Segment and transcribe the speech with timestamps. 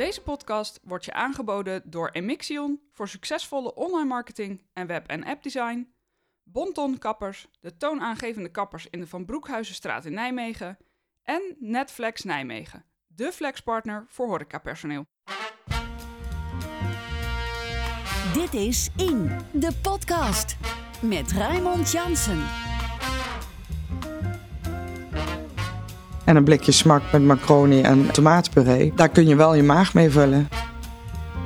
[0.00, 5.92] Deze podcast wordt je aangeboden door Emixion voor succesvolle online marketing en web- en appdesign,
[6.42, 10.78] Bonton Kappers, de toonaangevende kappers in de Van Broekhuizenstraat in Nijmegen
[11.22, 15.04] en Netflex Nijmegen, de flexpartner voor horecapersoneel.
[18.34, 20.56] Dit is In, de podcast.
[21.02, 22.69] Met Raymond Jansen.
[26.30, 28.92] En een blikje smak met macaroni en tomatenpuree.
[28.96, 30.48] Daar kun je wel je maag mee vullen.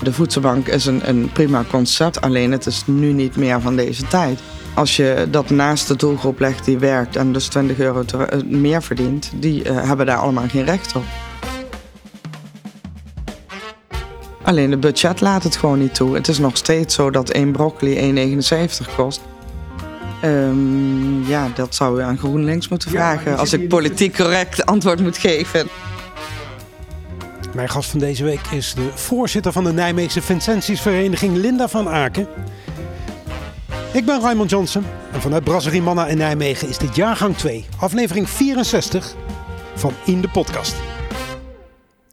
[0.02, 4.06] De voedselbank is een, een prima concept, alleen het is nu niet meer van deze
[4.06, 4.41] tijd.
[4.75, 8.83] Als je dat naast de doelgroep legt die werkt en dus 20 euro eh, meer
[8.83, 11.05] verdient, die eh, hebben daar allemaal geen recht op.
[14.42, 16.14] Alleen de budget laat het gewoon niet toe.
[16.14, 19.20] Het is nog steeds zo dat één broccoli 1,79 kost.
[20.24, 25.19] Ehm, ja, dat zou je aan GroenLinks moeten vragen als ik politiek correct antwoord moet
[25.19, 25.69] geven.
[27.55, 32.27] Mijn gast van deze week is de voorzitter van de Nijmeegse Vincentiusvereniging Linda van Aken.
[33.92, 38.28] Ik ben Raymond Johnson en vanuit Brasserie Manna in Nijmegen is dit jaargang 2, aflevering
[38.28, 39.14] 64
[39.75, 40.75] van In de Podcast.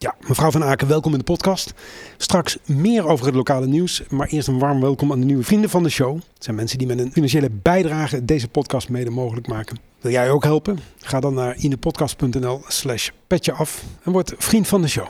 [0.02, 1.74] Ja, mevrouw van Aken, welkom in de podcast.
[2.16, 5.70] Straks meer over het lokale nieuws, maar eerst een warm welkom aan de nieuwe vrienden
[5.70, 6.14] van de show.
[6.14, 9.78] Het zijn mensen die met een financiële bijdrage deze podcast mede mogelijk maken.
[10.00, 10.78] Wil jij ook helpen?
[10.98, 15.06] Ga dan naar indepodcast.nl slash petje af en word vriend van de show.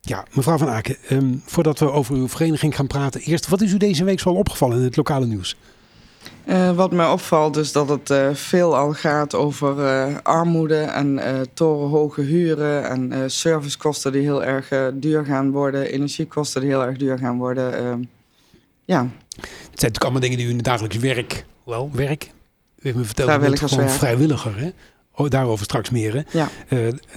[0.00, 3.72] Ja, mevrouw Van Aken, ehm, voordat we over uw vereniging gaan praten, eerst, wat is
[3.72, 5.56] u deze week zoal opgevallen in het lokale nieuws?
[6.44, 11.20] Eh, wat mij opvalt is dat het eh, veel al gaat over eh, armoede en
[11.54, 17.18] torenhoge huren en servicekosten die heel erg duur gaan worden, energiekosten die heel erg duur
[17.18, 17.74] gaan worden.
[17.74, 17.94] eh,
[18.84, 22.30] ja, Het zijn natuurlijk allemaal dingen die u in het dagelijks werk, wel werk, u
[22.82, 23.90] heeft me verteld, bent gewoon Vrijwilligerswerk.
[23.90, 24.70] vrijwilliger, hè?
[25.14, 26.38] Oh, daarover straks meer, hè?
[26.38, 26.48] ja.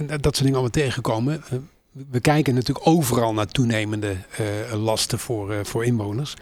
[0.06, 1.42] Dat soort dingen allemaal tegenkomen.
[2.10, 4.16] We kijken natuurlijk overal naar toenemende
[4.74, 6.34] lasten voor, voor inwoners.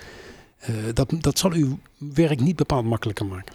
[0.66, 1.78] Eh, dat, dat zal uw
[2.14, 3.54] werk niet bepaald makkelijker maken.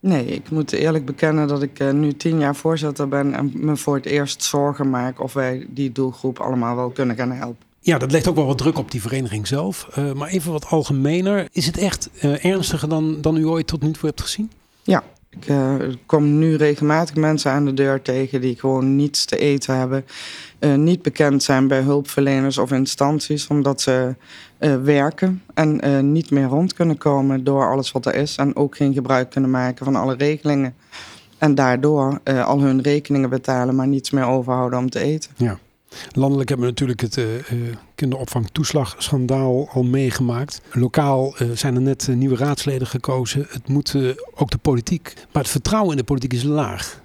[0.00, 3.76] Nee, ik moet eerlijk bekennen dat ik eh, nu tien jaar voorzitter ben en me
[3.76, 7.66] voor het eerst zorgen maak of wij die doelgroep allemaal wel kunnen gaan helpen.
[7.80, 9.88] Ja, dat legt ook wel wat druk op die vereniging zelf.
[9.92, 11.48] Eh, maar even wat algemener.
[11.52, 14.50] Is het echt ernstiger dan, dan u ooit tot nu toe hebt gezien?
[14.82, 15.74] Ja, ik eh,
[16.06, 20.04] kom nu regelmatig mensen aan de deur tegen die gewoon niets te eten hebben.
[20.58, 24.14] eh, niet bekend zijn bij hulpverleners of instanties, omdat ze
[24.58, 28.36] eh, werken en niet meer rond kunnen komen door alles wat er is.
[28.36, 30.74] En ook geen gebruik kunnen maken van alle regelingen.
[31.38, 35.30] En daardoor al hun rekeningen betalen, maar niets meer overhouden om te eten.
[36.12, 40.60] Landelijk hebben we natuurlijk het eh, eh, kinderopvangtoeslagschandaal al meegemaakt.
[40.72, 43.46] Lokaal eh, zijn er net nieuwe raadsleden gekozen.
[43.48, 43.94] Het moet
[44.34, 45.14] ook de politiek.
[45.32, 47.00] Maar het vertrouwen in de politiek is laag.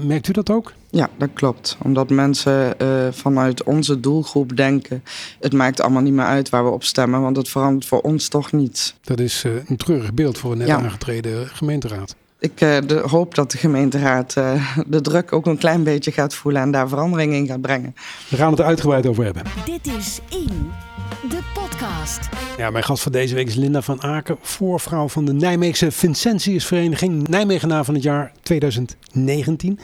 [0.00, 0.72] Merkt u dat ook?
[0.90, 1.76] Ja, dat klopt.
[1.82, 2.76] Omdat mensen
[3.14, 5.04] vanuit onze doelgroep denken...
[5.40, 7.20] het maakt allemaal niet meer uit waar we op stemmen...
[7.20, 8.94] want het verandert voor ons toch niets.
[9.02, 10.76] Dat is een treurig beeld voor een net Ja.
[10.76, 12.16] aangetreden gemeenteraad.
[12.40, 16.34] Ik eh, de, hoop dat de gemeenteraad eh, de druk ook een klein beetje gaat
[16.34, 16.62] voelen...
[16.62, 17.94] en daar verandering in gaat brengen.
[18.28, 19.42] We gaan het er uitgebreid over hebben.
[19.64, 20.70] Dit is In,
[21.28, 22.28] de podcast.
[22.56, 27.28] Ja, mijn gast van deze week is Linda van Aken, voorvrouw van de Nijmeegse Vincentiusvereniging,
[27.28, 29.78] Nijmegenaar van het jaar 2019.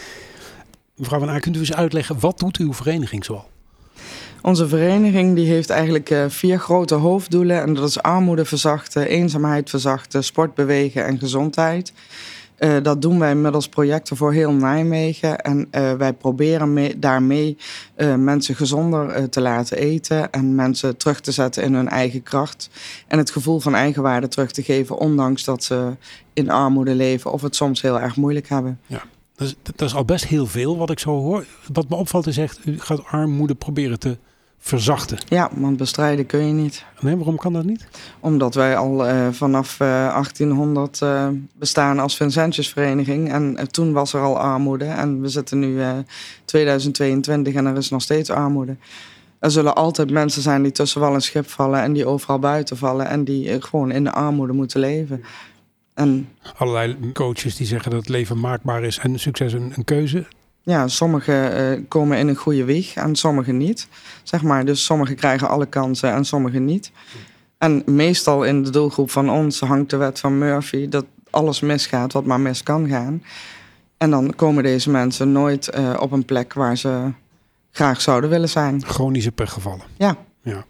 [0.97, 3.48] Mevrouw van Aken, kunt u eens uitleggen, wat doet uw vereniging zoal?
[4.43, 7.62] Onze vereniging die heeft eigenlijk eh, vier grote hoofddoelen...
[7.62, 10.25] en dat is armoede verzachten, eenzaamheid verzachten...
[10.25, 11.93] sport bewegen en gezondheid...
[12.56, 15.41] Eh, dat doen wij middels projecten voor heel Nijmegen.
[15.41, 17.56] En eh, wij proberen mee, daarmee
[17.94, 20.32] eh, mensen gezonder te laten eten.
[20.32, 22.70] En mensen terug te zetten in hun eigen kracht.
[23.06, 24.98] En het gevoel van eigenwaarde terug te geven.
[24.98, 25.97] Ondanks dat ze
[26.32, 28.81] in armoede leven of het soms heel erg moeilijk hebben.
[29.37, 31.44] Dat is, dat is al best heel veel wat ik zo hoor.
[31.72, 34.19] Wat me opvalt is echt, u gaat armoede proberen te
[34.64, 35.19] verzachten.
[35.28, 36.84] Ja, want bestrijden kun je niet.
[37.00, 37.86] Nee, waarom kan dat niet?
[38.20, 43.32] Omdat wij al eh, vanaf eh, 1800 eh, bestaan als Vincentiusvereniging.
[43.32, 44.84] En eh, toen was er al armoede.
[44.84, 45.98] En we zitten nu eh
[46.44, 48.76] 2022 en er is nog steeds armoede.
[49.44, 51.82] Er zullen altijd mensen zijn die tussen wal en schip vallen...
[51.82, 53.08] en die overal buiten vallen...
[53.08, 55.25] en die eh, gewoon in de armoede moeten leven.
[55.94, 60.26] En Allerlei coaches die zeggen dat het leven maakbaar is en succes een, een keuze.
[60.64, 63.88] Ja, sommigen eh, komen in een goede wieg en sommigen niet.
[64.22, 64.64] Zeg maar.
[64.64, 66.90] Dus sommigen krijgen alle kansen en sommigen niet.
[67.58, 70.88] En meestal in de doelgroep van ons hangt de wet van Murphy...
[70.88, 73.22] dat alles misgaat wat maar mis kan gaan.
[73.96, 77.12] En dan komen deze mensen nooit eh, op een plek waar ze
[77.70, 78.84] graag zouden willen zijn.
[78.84, 79.84] Chronische pechgevallen.
[79.96, 80.17] Ja.
[80.43, 80.64] ja.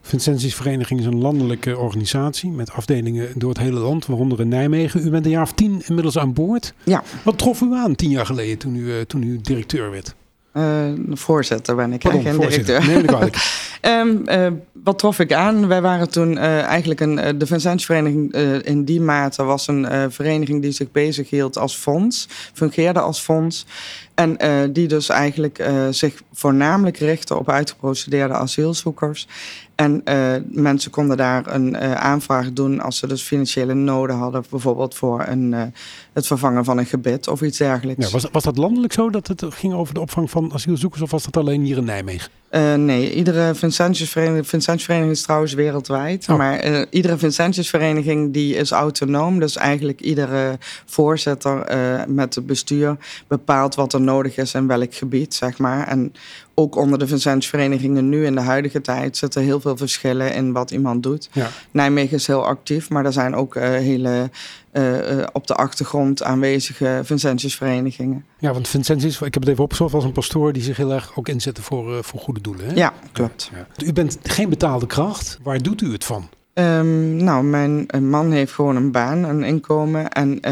[0.00, 5.06] Vincentiusvereniging is een landelijke organisatie met afdelingen door het hele land, waaronder in Nijmegen.
[5.06, 6.74] U bent een jaar of tien inmiddels aan boord.
[6.84, 10.14] Ja, Wat trof u aan tien jaar geleden toen u, eh, toen u directeur werd?
[10.52, 10.62] Eh,
[11.10, 12.88] voorzitter ben ik, Pardon, geen directeur.
[12.88, 13.36] Niet kwalijk.
[13.80, 15.68] Ehm, eh, wat trof ik aan?
[15.68, 20.62] Wij waren toen eh, eigenlijk een, de Vincentievereniging eh, in die mate was een vereniging
[20.62, 23.66] die zich bezighield als fonds, fungeerde als fonds.
[24.14, 24.38] En
[24.72, 29.28] die dus eigenlijk zich voornamelijk richtte op uitgeprocedeerde asielzoekers.
[29.74, 30.02] En
[30.44, 35.72] mensen konden daar een aanvraag doen als ze dus financiële noden hadden, bijvoorbeeld voor een,
[36.12, 38.04] het vervangen van een gebit of iets dergelijks.
[38.04, 41.10] Ja, was, was dat landelijk zo dat het ging over de opvang van asielzoekers of
[41.10, 42.30] was dat alleen hier in Nijmegen?
[42.50, 46.28] Eh, nee, iedere Vincentiusvereniging, Vincentiusvereniging is trouwens wereldwijd.
[46.28, 46.36] Oh.
[46.36, 49.40] Maar eh, iedere Vincentiusvereniging die is autonoom.
[49.40, 52.96] Dus eigenlijk iedere voorzitter eh, met het bestuur
[53.26, 55.88] bepaalt wat er nodig is in welk gebied, zeg maar.
[55.88, 56.12] En
[56.54, 60.70] ook onder de Vincentiusverenigingen nu in de huidige tijd zitten heel veel verschillen in wat
[60.70, 61.28] iemand doet.
[61.32, 61.48] Ja.
[61.70, 64.30] Nijmegen is heel actief, maar er zijn ook hele
[64.72, 68.24] eh, eh, op de achtergrond aanwezige Vincentiusverenigingen.
[68.38, 71.12] Ja, want Vincentius, ik heb het even opgezocht, was een pastoor die zich heel erg
[71.14, 72.66] ook inzette voor, eh, voor goede doelen.
[72.66, 72.74] Hè?
[72.74, 73.50] Ja, klopt.
[73.54, 73.86] Ja.
[73.86, 75.38] U bent geen betaalde kracht.
[75.42, 76.28] Waar doet u het van?
[76.52, 80.08] Ehm, nou, mijn man heeft gewoon een baan, een inkomen.
[80.08, 80.42] En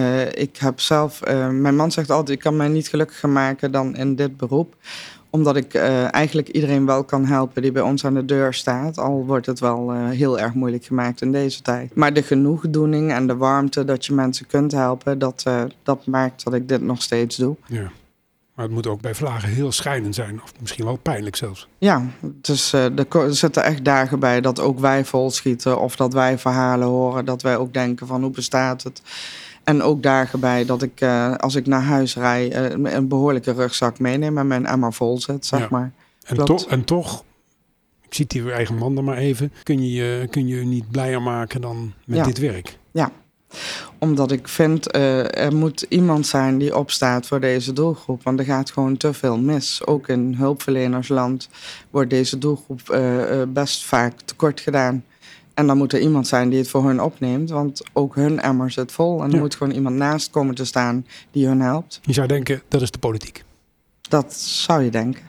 [0.40, 1.20] ik heb zelf,
[1.50, 4.74] mijn man zegt altijd, ik kan mij niet gelukkiger maken dan in dit beroep.
[5.30, 8.98] Omdat ik eh, eigenlijk iedereen wel kan helpen die bij ons aan de deur staat.
[8.98, 11.94] Al wordt het wel eh, heel erg moeilijk gemaakt in deze tijd.
[11.94, 16.44] Maar de genoegdoening en de warmte dat je mensen kunt helpen, dat, eh, dat maakt
[16.44, 17.56] dat ik dit nog steeds doe.
[17.66, 17.90] Ja.
[18.54, 20.42] Maar het moet ook bij vlagen heel schijnend zijn.
[20.42, 21.68] Of misschien wel pijnlijk zelfs.
[21.78, 25.80] Ja, dus er zitten echt dagen bij dat ook wij volschieten.
[25.80, 27.24] Of dat wij verhalen horen.
[27.24, 29.02] Dat wij ook denken van hoe bestaat het.
[29.68, 33.52] En ook dagen bij dat ik eh, als ik naar huis rij eh, een behoorlijke
[33.52, 35.66] rugzak meeneem en mijn emmer vol zet, zeg Ja.
[35.70, 35.92] maar.
[36.24, 37.24] En, toch, en toch,
[38.08, 39.52] ik zie uw eigen man maar even.
[39.62, 42.24] Kun je je, kun je niet blijer maken dan met Ja.
[42.24, 42.78] dit werk?
[43.98, 48.22] Omdat ik vind, eh, er moet iemand zijn die opstaat voor deze doelgroep.
[48.22, 49.86] Want er gaat gewoon te veel mis.
[49.86, 51.48] Ook in hulpverlenersland
[51.90, 52.98] wordt deze doelgroep
[53.48, 55.04] best vaak tekort gedaan.
[55.58, 57.50] En dan moet er iemand zijn die het voor hun opneemt.
[57.50, 59.22] Want ook hun emmer zit vol.
[59.22, 59.40] En er Ja.
[59.40, 62.00] moet gewoon iemand naast komen te staan die hun helpt.
[62.02, 63.44] Je zou denken, dat is de politiek.
[64.08, 65.22] Dat zou je denken.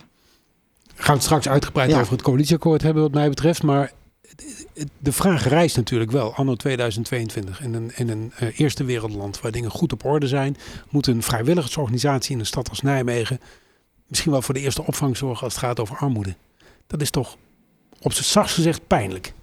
[0.95, 1.99] Gaan we het straks uitgebreid Ja.
[1.99, 3.63] over het coalitieakkoord hebben wat mij betreft.
[3.63, 3.91] Maar
[4.97, 7.61] de vraag rijst natuurlijk wel, anno 2022.
[7.61, 10.57] In een, in een eh, eerste wereldland waar dingen goed op orde zijn...
[10.89, 13.39] moet een vrijwilligersorganisatie in een stad als Nijmegen...
[14.07, 16.35] misschien wel voor de eerste opvang zorgen als het gaat over armoede.
[16.87, 17.35] Dat is toch
[18.01, 19.33] op z'n zachtst gezegd pijnlijk.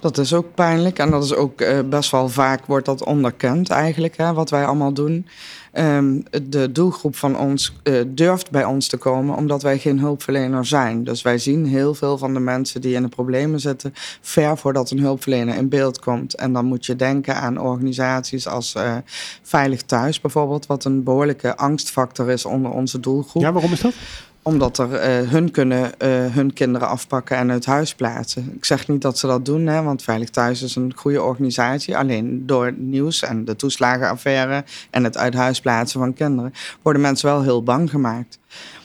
[0.00, 3.70] Dat is ook pijnlijk en dat is ook eh, best wel vaak wordt dat onderkend
[3.70, 5.26] eigenlijk, hè, wat wij allemaal doen.
[5.72, 10.66] Ehm, de doelgroep van ons eh, durft bij ons te komen omdat wij geen hulpverlener
[10.66, 11.04] zijn.
[11.04, 14.90] Dus wij zien heel veel van de mensen die in de problemen zitten ver voordat
[14.90, 16.34] een hulpverlener in beeld komt.
[16.34, 18.96] En dan moet je denken aan organisaties als eh,
[19.42, 23.94] Veilig Thuis bijvoorbeeld, wat een behoorlijke angstfactor is onder onze doelgroep Ja, waarom is dat?
[24.42, 28.52] Omdat er eh, hun kunnen eh, hun kinderen afpakken en uit huis plaatsen.
[28.54, 31.96] Ik zeg niet dat ze dat doen, hè, want Veilig Thuis is een goede organisatie.
[31.96, 36.52] Alleen door het nieuws en de toeslagenaffaire en het uit huis plaatsen van kinderen
[36.82, 38.38] worden mensen wel heel bang gemaakt.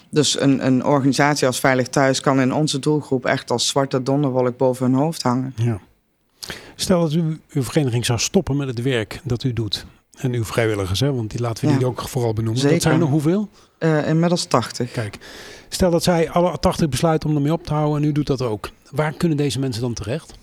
[0.10, 4.57] Dus een, een organisatie als Veilig Thuis kan in onze doelgroep echt als zwarte donderwolk
[4.57, 5.54] boven hun hoofd hangen.
[5.56, 5.80] Ja.
[6.75, 9.86] Stel dat u, uw vereniging zou stoppen met het werk dat u doet.
[10.18, 11.78] En uw vrijwilligers, hè, want die laten we Ja.
[11.78, 12.60] die ook vooral benoemen.
[12.62, 12.76] Zeker.
[12.76, 13.50] Dat zijn er hoeveel?
[13.78, 14.92] Eh, inmiddels 80.
[14.92, 15.18] Kijk,
[15.70, 18.42] stel dat zij alle 80 besluiten om ermee op te houden en u doet dat
[18.42, 18.70] ook.
[18.92, 20.34] Waar kunnen deze mensen dan terecht?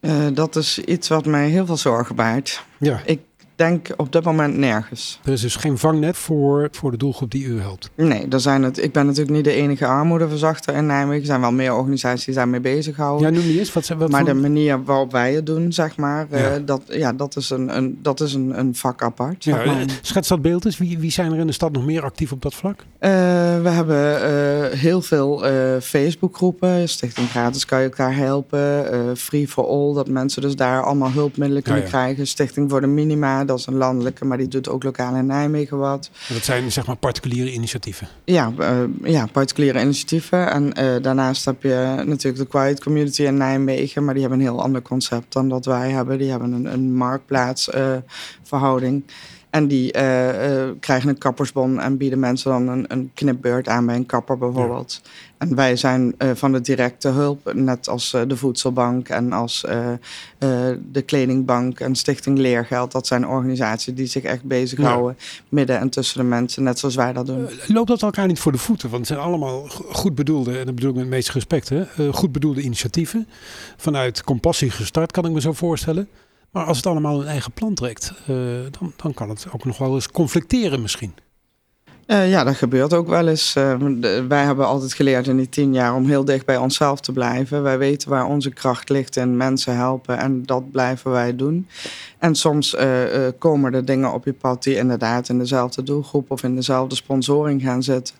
[0.00, 2.64] Eh, dat is iets wat mij heel veel zorgen baart.
[2.78, 3.20] Ja, Ik
[3.58, 5.20] denk op dit moment nergens.
[5.24, 7.90] er is dus geen vangnet voor, voor de doelgroep die u helpt.
[7.94, 11.20] Nee, er zijn het, ik ben natuurlijk niet de enige armoedeverzachter in Nijmegen.
[11.20, 13.26] Er zijn wel meer organisaties die daarmee bezighouden.
[13.26, 13.72] Ja, noem die eens.
[13.72, 17.36] Wat, maar voor- de manier waarop wij het doen, zeg maar, eh, dat, ja, dat
[17.36, 19.44] is, een, een, dat is een, een vak apart.
[19.44, 19.80] ja, zeg maar.
[19.80, 20.78] eh, schets dat beeld eens.
[20.78, 22.84] Wie, wie zijn er in de stad nog meer actief op dat vlak?
[22.98, 23.10] Eh,
[23.62, 26.88] we hebben eh, heel veel eh Facebookgroepen.
[26.88, 28.92] Stichting Gratis kan je elkaar helpen.
[28.92, 31.88] eh, Free for All, dat mensen dus daar allemaal hulpmiddelen kunnen ja.
[31.88, 32.26] krijgen.
[32.26, 35.78] Stichting voor de Minima, dat is een landelijke, maar die doet ook lokaal in Nijmegen
[35.78, 36.10] wat.
[36.28, 38.08] Dat zijn zeg maar particuliere initiatieven.
[38.24, 40.50] Ja, eh, ja, particuliere initiatieven.
[40.50, 44.04] En eh, daarnaast heb je natuurlijk de Quiet Community in Nijmegen.
[44.04, 46.18] Maar die hebben een heel ander concept dan dat wij hebben.
[46.18, 49.04] Die hebben een, een marktplaatsverhouding.
[49.50, 53.86] En die eh, eh, krijgen een kappersbon en bieden mensen dan een, een knipbeurt aan
[53.86, 55.00] bij een kapper bijvoorbeeld.
[55.38, 59.64] En wij zijn eh, van de directe hulp, net als de Voedselbank en als
[60.92, 62.92] de Kledingbank en Stichting Leergeld.
[62.92, 65.16] Dat zijn organisaties die zich echt bezighouden
[65.48, 67.48] midden en tussen de mensen, net zoals wij dat doen.
[67.66, 68.90] Loopt dat elkaar niet voor de voeten?
[68.90, 71.68] Want het zijn allemaal go- goed bedoelde, en dat bedoel ik met het meeste respect,
[71.68, 73.28] hè, goed bedoelde initiatieven.
[73.76, 76.08] Vanuit compassie gestart, kan ik me zo voorstellen.
[76.50, 78.36] Maar als het allemaal een eigen plan trekt, eh,
[78.78, 81.14] dan, dan kan het ook nog wel eens conflicteren misschien.
[82.06, 83.52] Uh, ja, dat gebeurt ook wel eens.
[83.52, 87.12] De, wij hebben altijd geleerd in die tien jaar om heel dicht bij onszelf te
[87.12, 87.62] blijven.
[87.62, 91.68] Wij weten waar onze kracht ligt in mensen helpen en dat blijven wij doen.
[92.18, 92.76] En soms
[93.38, 97.62] komen er dingen op je pad die inderdaad in dezelfde doelgroep of in dezelfde sponsoring
[97.62, 98.14] gaan zitten.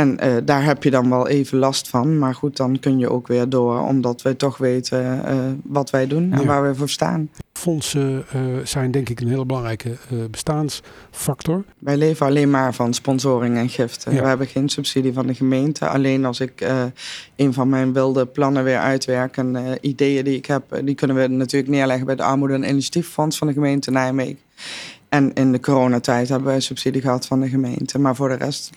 [0.00, 2.18] En uh, daar heb je dan wel even last van.
[2.18, 6.06] Maar goed, dan kun je ook weer door, omdat wij toch weten uh, wat wij
[6.06, 6.46] doen en ja.
[6.46, 7.30] waar we voor staan.
[7.52, 9.96] Fondsen uh, zijn denk ik een hele belangrijke
[10.30, 11.64] bestaansfactor.
[11.78, 14.14] Wij leven alleen maar van sponsoring en giften.
[14.14, 14.22] Ja.
[14.22, 15.88] We hebben geen subsidie van de gemeente.
[15.88, 16.66] Alleen als ik
[17.36, 21.26] een van mijn wilde plannen weer uitwerk en ideeën die ik heb, die kunnen we
[21.26, 24.38] natuurlijk neerleggen bij het Armoede- en Initiatieffonds van de gemeente Nijmegen.
[25.08, 27.98] En in de coronatijd hebben wij subsidie gehad van de gemeente.
[27.98, 28.70] Maar voor de rest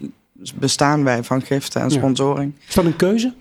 [0.55, 2.53] bestaan wij van giften en sponsoring.
[2.57, 2.65] Ja.
[2.67, 3.33] Is dat een keuze?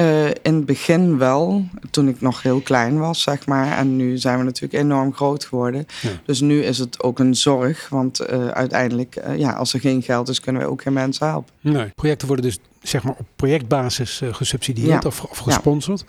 [0.00, 3.78] Uh, in het begin wel, toen ik nog heel klein was, zeg maar.
[3.78, 5.86] En nu zijn we natuurlijk enorm groot geworden.
[6.02, 6.08] Ja.
[6.24, 10.02] Dus nu is het ook een zorg, want uh, uiteindelijk, uh, ja, als er geen
[10.02, 11.52] geld is, kunnen we ook geen mensen helpen.
[11.60, 15.08] Nee, projecten worden dus zeg maar op projectbasis gesubsidieerd ja.
[15.08, 16.04] of, of, gesponsord.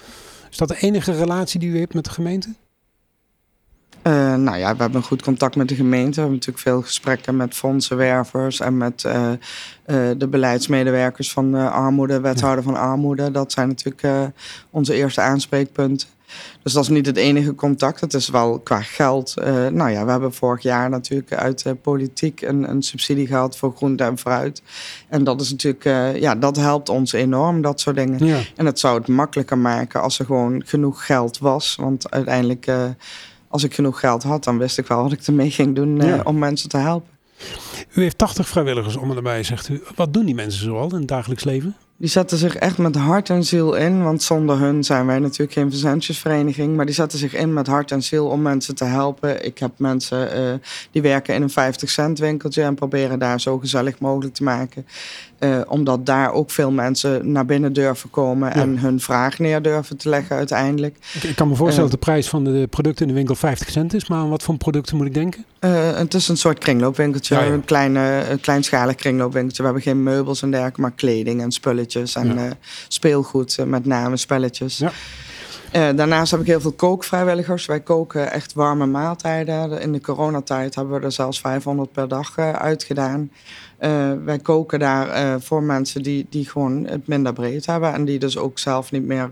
[0.52, 2.54] Is dat de enige relatie die u hebt met de gemeente?
[4.04, 6.10] Uh, nou ja, we hebben goed contact met de gemeente.
[6.10, 12.20] We hebben natuurlijk veel gesprekken met fondsenwervers en met uh, uh, de beleidsmedewerkers van armoede,
[12.20, 13.32] wethouder van armoede.
[13.32, 14.34] Dat zijn natuurlijk
[14.70, 16.08] onze eerste aanspreekpunten.
[16.64, 18.02] Dus dat is niet het enige contact.
[18.02, 19.34] Het is wel qua geld.
[19.72, 23.74] nou ja, we hebben vorig jaar natuurlijk uit de politiek een, een subsidie gehad voor
[23.76, 24.62] groente en fruit.
[25.08, 25.84] En dat is natuurlijk,
[26.20, 28.26] ja, dat helpt ons enorm, dat soort dingen.
[28.26, 28.40] Ja.
[28.56, 31.76] En het zou het makkelijker maken als er gewoon genoeg geld was.
[31.76, 32.68] Want uiteindelijk
[33.50, 36.16] als ik genoeg geld had, dan wist ik wel wat ik ermee ging doen ja.
[36.16, 37.18] uh, om mensen te helpen.
[37.94, 39.82] U heeft 80 vrijwilligers om en erbij, zegt u.
[39.96, 41.76] Wat doen die mensen zoal in het dagelijks leven?
[42.00, 44.04] Die zetten zich echt met hart en ziel in.
[44.04, 46.76] Want zonder hun zijn wij natuurlijk geen verzendjesvereniging.
[46.76, 49.46] Maar die zetten zich in met hart en ziel om mensen te helpen.
[49.46, 50.54] Ik heb mensen uh,
[50.92, 54.86] die werken in een 50 cent winkeltje en proberen daar zo gezellig mogelijk te maken.
[55.40, 58.80] Uh, omdat daar ook veel mensen naar binnen durven komen en ja.
[58.80, 60.98] hun vraag neer durven te leggen uiteindelijk.
[61.14, 63.36] Ik, ik kan me voorstellen uh, dat de prijs van de producten in de winkel
[63.36, 64.08] 50 cent is.
[64.08, 65.46] Maar aan wat voor producten moet ik denken?
[65.60, 67.36] Uh, het is een soort kringloopwinkeltje.
[67.36, 67.52] Ja, ja.
[67.52, 69.62] Een, kleine, een kleinschalig kringloopwinkeltje.
[69.64, 72.16] We hebben geen meubels en dergelijke, maar kleding en spulletjes.
[72.16, 74.84] En speelgoed, met name spelletjes.
[75.76, 77.66] Uh, daarnaast heb ik heel veel kookvrijwilligers.
[77.66, 79.82] Wij koken echt warme maaltijden.
[79.82, 83.32] In de coronatijd hebben we er zelfs 500 per dag uh, uitgedaan.
[83.80, 87.94] Uh, wij koken daar voor mensen die, die gewoon het minder breed hebben.
[87.94, 89.30] En die dus ook zelf niet meer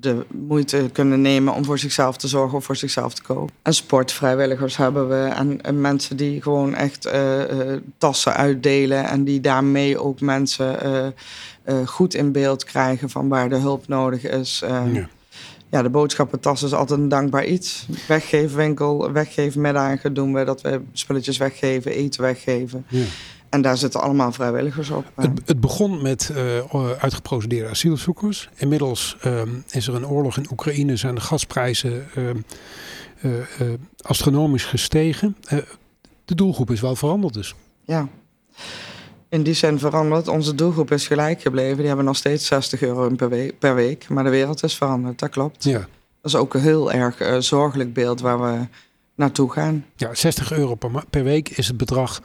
[0.00, 3.54] de moeite kunnen nemen om voor zichzelf te zorgen of voor zichzelf te koken.
[3.62, 5.30] En sportvrijwilligers hebben we.
[5.34, 7.08] En, en mensen die gewoon echt
[7.98, 9.04] tassen uitdelen.
[9.04, 10.78] En die daarmee ook mensen
[11.66, 14.62] uh, goed in beeld krijgen van waar de hulp nodig is.
[14.66, 15.08] Ja.
[15.70, 15.82] ja.
[15.82, 17.86] de boodschappentas is altijd een dankbaar iets.
[18.08, 22.84] Weggeefwinkel, weggeefmiddagen doen we dat we spulletjes weggeven, eten weggeven.
[22.88, 23.04] Ja.
[23.56, 25.04] En daar zitten allemaal vrijwilligers op.
[25.14, 28.48] Het, het begon met uh, uitgeprocedeerde asielzoekers.
[28.56, 32.44] Inmiddels um, is er een oorlog in Oekraïne, zijn de gasprijzen um,
[34.00, 35.36] astronomisch gestegen.
[36.24, 37.54] de doelgroep is wel veranderd dus.
[37.84, 38.08] Ja
[39.28, 40.28] in die zin veranderd.
[40.28, 41.76] Onze doelgroep is gelijk gebleven.
[41.76, 44.08] Die hebben nog steeds 60 euro per week, per week.
[44.08, 45.64] Maar de wereld is veranderd, dat klopt.
[45.64, 45.78] Ja.
[45.78, 48.66] Dat is ook een heel erg zorgelijk beeld waar we
[49.14, 49.84] naartoe gaan.
[49.96, 52.20] Ja, 60 euro per, per week is het bedrag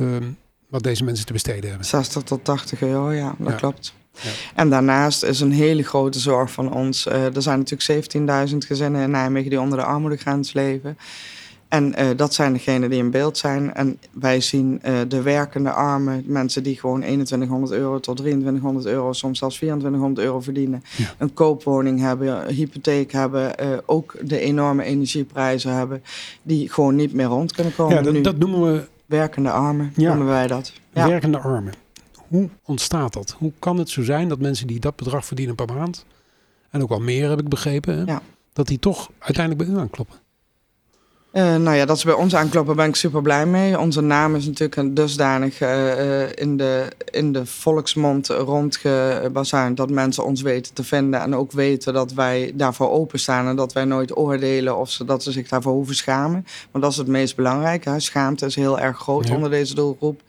[0.00, 0.36] um,
[0.68, 1.86] wat deze mensen te besteden hebben.
[1.86, 3.56] 60 tot 80 euro, ja, dat ja.
[3.56, 3.94] klopt.
[4.20, 4.30] Ja.
[4.54, 7.06] En daarnaast is een hele grote zorg van ons.
[7.06, 10.96] Uh, er zijn natuurlijk 17.000 gezinnen in Nijmegen die onder de armoedegrens leven.
[11.70, 13.74] En uh, dat zijn degenen die in beeld zijn.
[13.74, 19.12] En wij zien uh, de werkende armen, mensen die gewoon 2100 euro tot 2300 euro,
[19.12, 20.82] soms zelfs 2400 euro verdienen.
[20.96, 21.14] Ja.
[21.18, 26.02] Een koopwoning hebben, een hypotheek hebben, uh, ook de enorme energieprijzen hebben,
[26.42, 27.96] die gewoon niet meer rond kunnen komen.
[27.96, 28.88] Ja, dat, nu, dat noemen we.
[29.10, 30.08] Werkende armen, ja.
[30.08, 30.72] noemen wij dat.
[30.92, 31.08] Ja.
[31.08, 31.72] Werkende armen.
[32.28, 33.34] Hoe ontstaat dat?
[33.38, 36.04] Hoe kan het zo zijn dat mensen die dat bedrag verdienen per maand,
[36.70, 38.22] en ook wel meer heb ik begrepen, hè, ja.
[38.52, 40.16] dat die toch uiteindelijk bij u aankloppen?
[41.32, 43.78] Uh, nou ja, dat ze bij ons aankloppen, ben ik super blij mee.
[43.78, 50.24] Onze naam is natuurlijk een dusdanig uh, in, de, in de volksmond rondgebazuind dat mensen
[50.24, 51.20] ons weten te vinden.
[51.20, 55.22] En ook weten dat wij daarvoor openstaan en dat wij nooit oordelen of ze, dat
[55.22, 56.46] ze zich daarvoor hoeven schamen.
[56.70, 57.90] Want dat is het meest belangrijke.
[57.90, 58.00] Hè.
[58.00, 59.34] Schaamte is heel erg groot ja.
[59.34, 60.22] onder deze doelgroep.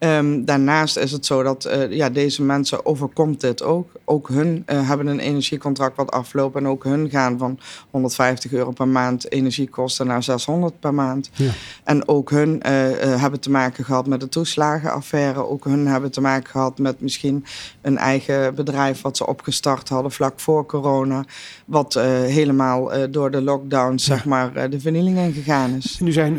[0.00, 3.92] Um, daarnaast is het zo dat uh, ja, deze mensen overkomt dit ook.
[4.04, 6.56] Ook hun uh, hebben een energiecontract wat afloopt.
[6.56, 7.58] En ook hun gaan van
[7.90, 11.30] 150 euro per maand energiekosten naar 600 per maand.
[11.32, 11.50] Ja.
[11.84, 12.60] En ook hun uh,
[13.20, 15.48] hebben te maken gehad met de toeslagenaffaire.
[15.48, 17.44] Ook hun hebben te maken gehad met misschien
[17.82, 21.24] een eigen bedrijf wat ze opgestart hadden vlak voor corona.
[21.64, 23.98] Wat helemaal door de lockdown, ja.
[23.98, 25.98] zeg maar, de vernieling ingegaan is.
[26.00, 26.38] Nu zijn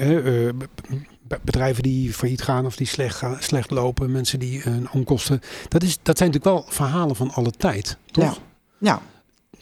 [1.41, 5.41] bedrijven die failliet gaan of die slecht, gaan, slecht lopen, mensen die hun onkosten.
[5.67, 8.23] Dat, is, dat zijn natuurlijk wel verhalen van alle tijd, toch?
[8.23, 8.47] Ja.
[8.81, 9.01] Ja,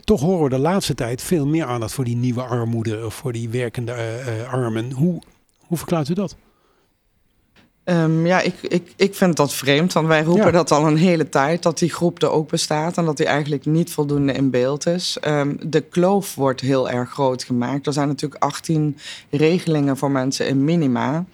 [0.04, 3.34] Toch horen we de laatste tijd veel meer aandacht voor die nieuwe armoede of voor
[3.34, 4.92] die werkende eh, eh, armen.
[4.92, 5.22] Hoe,
[5.60, 6.36] hoe verklaart u dat?
[7.88, 10.52] Ehm, ja ik, ik, ik vind dat vreemd, want wij roepen Ja.
[10.52, 13.66] dat al een hele tijd, dat die groep er ook bestaat en dat die eigenlijk
[13.66, 15.18] niet voldoende in beeld is.
[15.22, 17.88] Ehm, de kloof wordt heel erg groot gemaakt.
[17.88, 18.98] Er zijn natuurlijk 18
[19.30, 21.26] regelingen voor mensen in minima.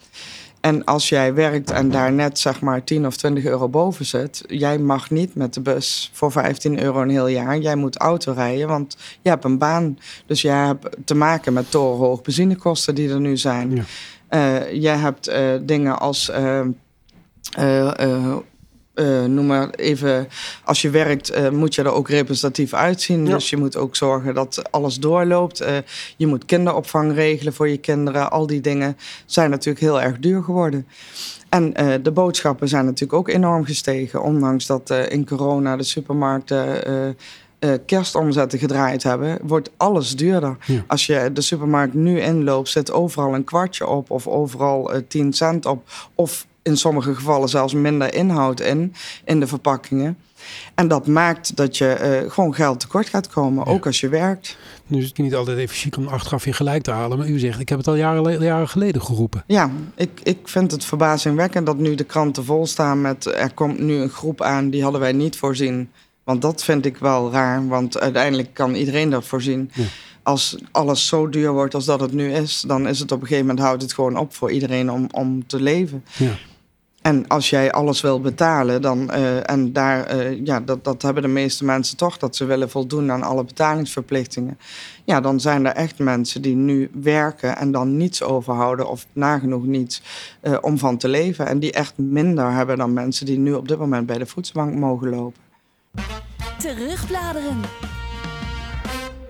[0.61, 4.43] En als jij werkt en daar net zeg maar 10 of 20 euro boven zit,
[4.47, 7.57] jij mag niet met de bus voor 15 euro een heel jaar.
[7.57, 9.97] Jij moet auto rijden, want je hebt een baan.
[10.25, 13.75] Dus jij hebt te maken met torenhoog benzinekosten die er nu zijn.
[13.75, 13.83] Ja.
[14.33, 16.29] Eh, je hebt eh, dingen als.
[16.29, 16.59] eh,
[18.93, 20.27] eh, noem maar even,
[20.63, 23.25] als je werkt moet je er ook representatief uitzien.
[23.25, 23.33] Ja.
[23.33, 25.65] Dus je moet ook zorgen dat alles doorloopt.
[26.17, 28.31] Je moet kinderopvang regelen voor je kinderen.
[28.31, 30.87] Al die dingen zijn natuurlijk heel erg duur geworden.
[31.49, 31.73] En
[32.03, 34.21] de boodschappen zijn natuurlijk ook enorm gestegen.
[34.21, 36.83] Ondanks dat in corona de supermarkten
[37.63, 40.57] eh, eh, kerstomzetten gedraaid hebben, wordt alles duurder.
[40.65, 40.83] Ja.
[40.87, 45.33] Als je de supermarkt nu inloopt, zit overal een kwartje op of overal eh 10
[45.33, 45.89] cent op.
[46.15, 48.93] Of in sommige gevallen zelfs minder inhoud in,
[49.25, 50.17] in de verpakkingen.
[50.75, 53.71] En dat maakt dat je eh, gewoon geld tekort gaat komen, Ja.
[53.71, 54.57] ook als je werkt.
[54.87, 57.17] Nu is het niet altijd even chic om achteraf weer gelijk te halen.
[57.17, 59.43] Maar u zegt, ik heb het al jaren, jaren geleden geroepen.
[59.47, 63.25] Ja, ik, ik vind het verbazingwekkend dat nu de kranten vol staan met...
[63.25, 65.89] er komt nu een groep aan, die hadden wij niet voorzien.
[66.23, 69.71] Want dat vind ik wel raar, want uiteindelijk kan iedereen dat voorzien.
[69.73, 69.83] Ja.
[70.23, 72.63] Als alles zo duur wordt als dat het nu is...
[72.67, 75.47] dan is het op een gegeven moment houdt het gewoon op voor iedereen om, om
[75.47, 76.03] te leven.
[76.17, 76.31] Ja.
[77.03, 81.23] En als jij alles wil betalen, dan, eh, en daar, eh, ja, dat, dat hebben
[81.23, 84.57] de meeste mensen toch, dat ze willen voldoen aan alle betalingsverplichtingen.
[85.03, 89.65] Ja, dan zijn er echt mensen die nu werken en dan niets overhouden of nagenoeg
[89.65, 90.01] niets
[90.41, 91.47] eh, om van te leven.
[91.47, 94.75] En die echt minder hebben dan mensen die nu op dit moment bij de voedselbank
[94.75, 95.42] mogen lopen.
[96.57, 97.61] Terugbladeren.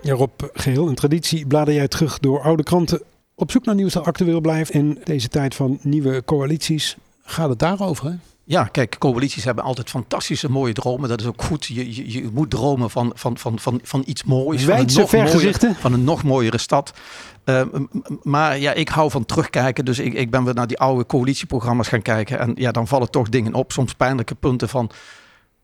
[0.02, 3.02] Ja, Rob, geheel een traditie blader jij terug door oude kranten.
[3.36, 6.98] Op zoek naar nieuws dat actueel blijft in deze tijd van nieuwe coalities.
[7.24, 8.14] Gaat het daarover, hè?
[8.46, 11.10] Ja, kijk, coalities hebben altijd fantastische mooie dromen.
[11.10, 11.66] Dat is ook goed.
[11.66, 14.62] Je, je, je moet dromen van, van, van, van, van iets moois.
[14.62, 15.76] Van een, Wijdse nog mooier, vergezichten.
[15.76, 16.94] van een nog mooiere stad.
[17.46, 19.86] Uh, m- m- maar ja, ik hou van terugkijken.
[19.86, 22.40] Dus ik, ik ben weer naar die oude coalitieprogramma's gaan kijken.
[22.40, 23.72] En ja, dan vallen toch dingen op.
[23.72, 24.90] Soms pijnlijke punten van...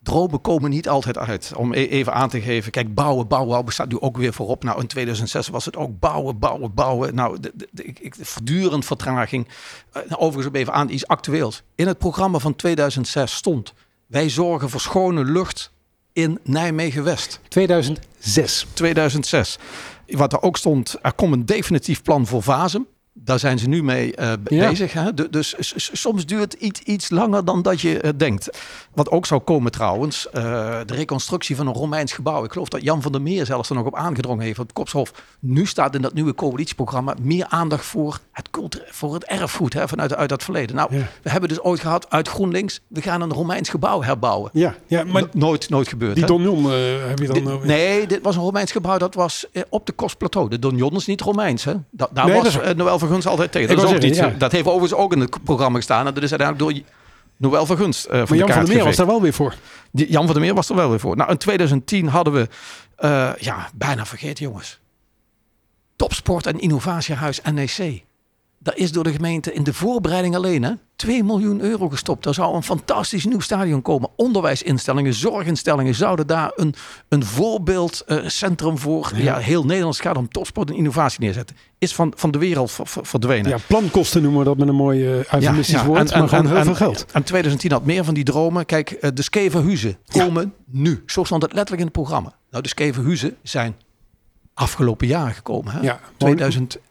[0.10, 1.52] Dromen komen niet altijd uit.
[1.56, 2.72] Om e- even aan te geven.
[2.72, 4.64] Kijk, bouwen, bouwen, bouwen staat nu ook weer voorop.
[4.64, 7.16] Nou, in 2006 was het ook bouwen, bouwen, bouwen.
[7.16, 9.48] Nou, de, de, voortdurend vertraging.
[9.92, 11.64] Eh, nou, overigens om even aan iets actueels.
[11.76, 13.74] In het programma van 2006 stond...
[14.10, 15.72] Wij zorgen voor schone lucht
[16.14, 17.40] in Nijmegen-West.
[17.48, 18.68] 2006.
[18.74, 19.58] 2006.
[20.08, 22.88] Wat er ook stond, er komt een definitief plan voor Vazem.
[23.24, 24.68] Daar zijn ze nu mee eh, Ja.
[24.70, 24.94] bezig.
[24.94, 25.14] Hè?
[25.14, 25.56] Du- Dus
[25.92, 28.50] soms duurt iets, iets langer dan dat je eh, denkt.
[28.94, 30.42] Wat ook zou komen trouwens, eh,
[30.86, 32.44] de reconstructie van een Romeins gebouw.
[32.44, 34.76] Ik geloof dat Jan van der Meer zelfs er nog op aangedrongen heeft op het
[34.76, 35.12] Kopshof.
[35.40, 38.50] Nu staat in dat nieuwe coalitieprogramma meer aandacht voor het,
[38.90, 40.76] voor het erfgoed hè, vanuit uit dat verleden.
[40.76, 41.08] Nou, Ja.
[41.22, 44.50] we hebben dus ooit gehad uit GroenLinks, we gaan een Romeins gebouw herbouwen.
[44.54, 46.16] Ja, ja maar No- nooit, nooit gebeurd.
[46.16, 46.26] die?
[46.26, 47.48] Donjon heb je dan...
[47.52, 48.98] Eh, nee, dit was een Romeins gebouw.
[48.98, 50.50] Dat was op de Kostplateau.
[50.50, 51.64] De Donjon is niet Romeins.
[51.64, 51.74] Hè?
[51.92, 53.68] Da- daar Nee, was Noël van Gunst altijd tegen.
[53.68, 54.38] Dat, is ook zeggen, niet, ja.
[54.38, 56.08] dat heeft overigens ook in het programma gestaan.
[56.08, 56.86] En dat is uiteindelijk door
[57.38, 59.34] Noël van Gunst eh, van maar de Jan van der Meer was daar wel weer
[59.34, 59.56] voor.
[59.92, 61.16] Die- Jan van der Meer was er wel weer voor.
[61.16, 62.48] Nou, in 2010 hadden we,
[62.96, 64.80] eh, ja, bijna vergeten jongens.
[65.96, 68.04] Topsport en Innovatiehuis NEC.
[68.62, 72.26] Daar is door de gemeente in de voorbereiding alleen hè, 2 miljoen euro gestopt.
[72.26, 74.10] Er zou een fantastisch nieuw stadion komen.
[74.16, 76.74] Onderwijsinstellingen, zorginstellingen zouden daar een,
[77.10, 79.38] een voorbeeldcentrum voor ja.
[79.38, 81.56] heel Nederland het gaat om topsport en innovatie neerzetten.
[81.78, 83.50] Is van, van de wereld ver- ver- verdwenen.
[83.52, 86.16] Ja, plankosten noemen we dat met een mooi eh eufemistisch woord.
[86.16, 87.06] maar gewoon heel veel geld.
[87.12, 88.66] En 2010 had meer van die dromen.
[88.66, 91.04] Kijk, eh, de Skeverhuizen komen nu.
[91.06, 92.34] Zo stond het letterlijk in het programma.
[92.52, 93.76] Nou, de Skeverhuizen zijn
[94.54, 95.74] afgelopen jaar gekomen.
[95.74, 95.80] Hè?
[95.82, 96.00] Ja,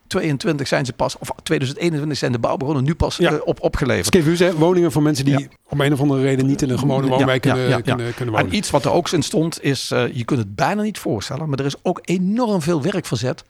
[0.09, 3.33] 2022 zijn ze pas, of 2021 zijn de bouwbronnen nu pas Ja.
[3.33, 4.39] eh, op, opgeleverd.
[4.39, 5.47] Hè, woningen voor mensen die Ja.
[5.69, 8.51] om een of andere reden niet in een gewone woonwijk ja, kunnen, kunnen, kunnen wonen.
[8.51, 11.49] En iets wat er ook in stond is, eh, je kunt het bijna niet voorstellen,
[11.49, 13.45] maar er is ook enorm veel werk verzet.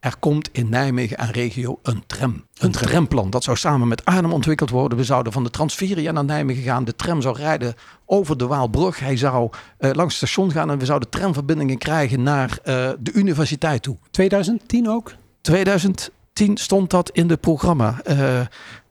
[0.00, 2.44] Er komt in Nijmegen en regio een tram.
[2.58, 3.30] Een tramplan.
[3.30, 4.98] Dat zou samen met Arnhem ontwikkeld worden.
[4.98, 6.84] We zouden van de Transferia naar Nijmegen gaan.
[6.84, 8.98] De tram zou rijden over de Waalbrug.
[8.98, 12.58] Hij zou eh, langs het station gaan en we zouden tramverbindingen krijgen naar
[13.00, 13.96] de universiteit toe.
[14.10, 15.12] 2010 ook?
[15.46, 18.00] 2010 stond dat in het programma.
[18.04, 18.40] Eh,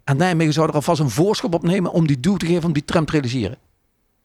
[0.04, 2.74] en Nijmegen zou er alvast een voorschop op nemen om die duw te geven om
[2.74, 3.58] die tram te realiseren.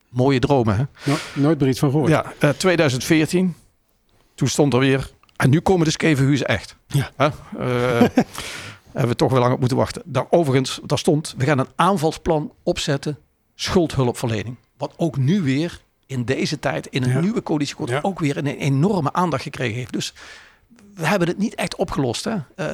[0.09, 1.11] Mooie dromen, hè?
[1.11, 2.11] No- nooit meer iets van gehoord.
[2.11, 3.55] Ja, eh, 2014.
[4.35, 5.11] Toen stond er weer.
[5.37, 6.77] En nu komen de Skevenhuizen echt.
[6.87, 7.11] Ja.
[7.17, 7.27] Hè?
[7.59, 8.09] Eh,
[8.93, 10.03] Hebben we toch wel lang op moeten wachten.
[10.05, 13.19] Daar, overigens, daar stond, we gaan een aanvalsplan opzetten,
[13.55, 14.57] schuldhulpverlening.
[14.77, 17.21] Wat ook nu weer in deze tijd, in een Ja.
[17.21, 17.99] nieuwe coalitieakkoord, Ja.
[18.03, 19.93] ook weer een enorme aandacht gekregen heeft.
[19.93, 20.15] Dus
[21.01, 22.25] we hebben het niet echt opgelost.
[22.25, 22.37] Hè?
[22.55, 22.67] Eh,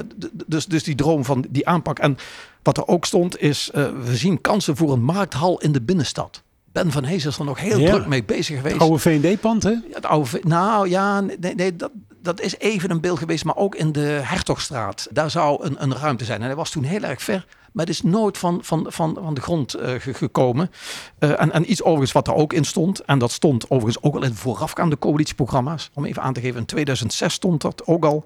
[0.47, 1.99] dus, dus die droom van die aanpak.
[1.99, 2.19] En
[2.63, 6.43] wat er ook stond is, eh, we zien kansen voor een markthal in de binnenstad.
[6.73, 7.91] Ben van Hees is er nog heel Ja.
[7.91, 8.79] druk mee bezig geweest.
[8.79, 9.75] Oude V&D-pand, hè?
[9.93, 11.91] Het oude, nou ja, nee, nee dat,
[12.23, 15.09] dat is even een beeld geweest, maar ook in de Hertogstraat.
[15.11, 16.41] Daar zou een, een ruimte zijn.
[16.41, 19.35] En hij was toen heel erg ver, maar het is nooit van, van, van, van
[19.35, 20.71] de grond eh, ge- gekomen.
[21.19, 24.15] Eh, en, en iets overigens wat er ook in stond, en dat stond overigens ook
[24.15, 25.91] al in voorafgaande coalitieprogramma's.
[25.95, 28.25] Om even aan te geven, in 2006 stond dat ook al.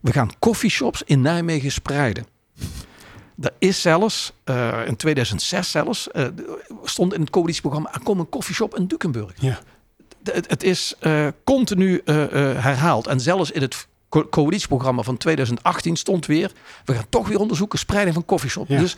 [0.00, 2.26] We gaan coffeeshops in Nijmegen spreiden.
[3.40, 6.08] Er is zelfs, eh, in 2006 zelfs,
[6.84, 9.58] stond in het coalitieprogramma, er komt een coffeeshop in Dukenburg Ja.
[10.22, 10.94] het, het is
[11.44, 13.06] continu herhaald.
[13.06, 16.52] En zelfs in het co- coalitieprogramma van 2018 stond weer...
[16.84, 18.68] we gaan toch weer onderzoeken spreiding van koffieshop.
[18.68, 18.78] Ja.
[18.78, 18.96] Dus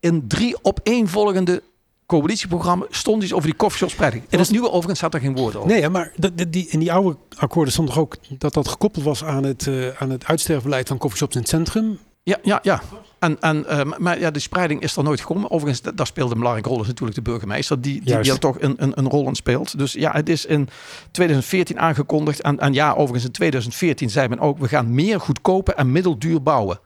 [0.00, 1.62] in drie opeenvolgende
[2.06, 4.24] coalitieprogramma stond iets over die koffieshop spreiding.
[4.28, 5.68] In het nieuwe overigens staat er geen woord over.
[5.68, 6.12] Nee, maar
[6.48, 9.88] die, in die oude akkoorden stond toch ook dat dat gekoppeld was aan het, eh,
[10.02, 11.98] aan het uitsterfbeleid van coffeeshops in het centrum?
[12.22, 12.82] Ja, ja, ja.
[13.20, 15.50] En, en, eh, maar ja, de spreiding is er nooit gekomen.
[15.50, 18.60] Overigens, da- daar speelde een belangrijke rol is natuurlijk de burgemeester, die, die, er toch
[18.60, 19.78] een, een, een rol in speelt.
[19.78, 20.68] Dus ja, het is in
[21.10, 22.40] 2014 aangekondigd.
[22.40, 26.42] En, en ja, overigens in 2014 zei men ook, we gaan meer goedkope en middelduur
[26.42, 26.80] bouwen.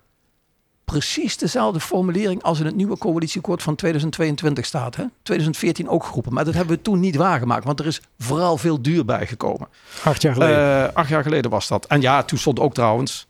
[0.85, 4.97] Precies dezelfde formulering als in het nieuwe coalitieakkoord van 2022 staat.
[4.97, 5.05] Hè?
[5.23, 6.33] 2014 ook geroepen.
[6.33, 9.69] Maar dat hebben we toen niet waargemaakt, want er is vooral veel duur bijgekomen.
[10.05, 10.89] Acht jaar geleden.
[10.89, 11.87] Eh, acht jaar geleden was dat.
[11.87, 13.27] En ja, toen stond ook trouwens,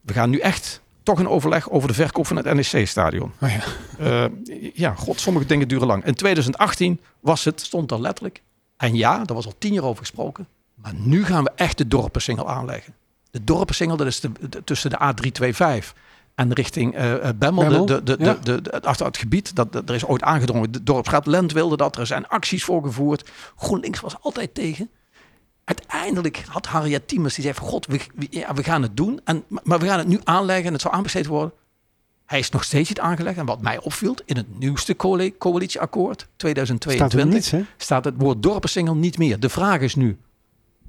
[0.00, 3.32] we gaan nu echt toch een overleg over de verkoop van het NEC-stadion.
[3.40, 3.60] Oh ja.
[4.24, 4.30] Eh,
[4.74, 6.04] ja, god, sommige dingen duren lang.
[6.04, 8.42] In 2018 was het, stond er letterlijk.
[8.76, 10.46] En ja, daar was al tien jaar over gesproken.
[10.74, 12.94] Maar nu gaan we echt de dorpensingel aanleggen.
[13.30, 15.96] De dorpensingel, dat is de, de- tussen de A325
[16.34, 17.02] en richting eh,
[17.36, 17.64] Bemmel.
[17.64, 18.34] Bemmel, De, de, de, ja.
[18.42, 20.72] de, de- achter het gebied, dat, dat, er is ooit aangedrongen.
[20.72, 21.96] De dorpsraad Lent wilde dat.
[21.96, 23.30] Er zijn acties voor gevoerd.
[23.56, 24.90] GroenLinks was altijd tegen.
[25.76, 29.20] Uiteindelijk had Harriet Tiemers, die zei van god, we, we- ja, we gaan het doen.
[29.24, 31.52] En, maar- we gaan het nu aanleggen en het zal aanbesteed worden.
[32.26, 33.38] Hij is nog steeds niet aangelegd.
[33.38, 37.62] En wat mij opviel, in het nieuwste coali- coalitieakkoord, Staat er 2022, niets, hè?
[37.76, 39.40] staat het woord dorpensingel niet meer.
[39.40, 40.18] De vraag is nu,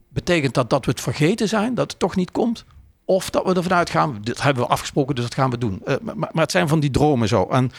[0.09, 2.65] betekent dat dat we het vergeten zijn, dat het toch niet komt?
[3.05, 5.81] Of dat we ervan uitgaan, dit hebben we afgesproken, dus dat gaan we doen.
[5.85, 7.47] Eh, maar, maar het zijn van die dromen zo.
[7.49, 7.71] En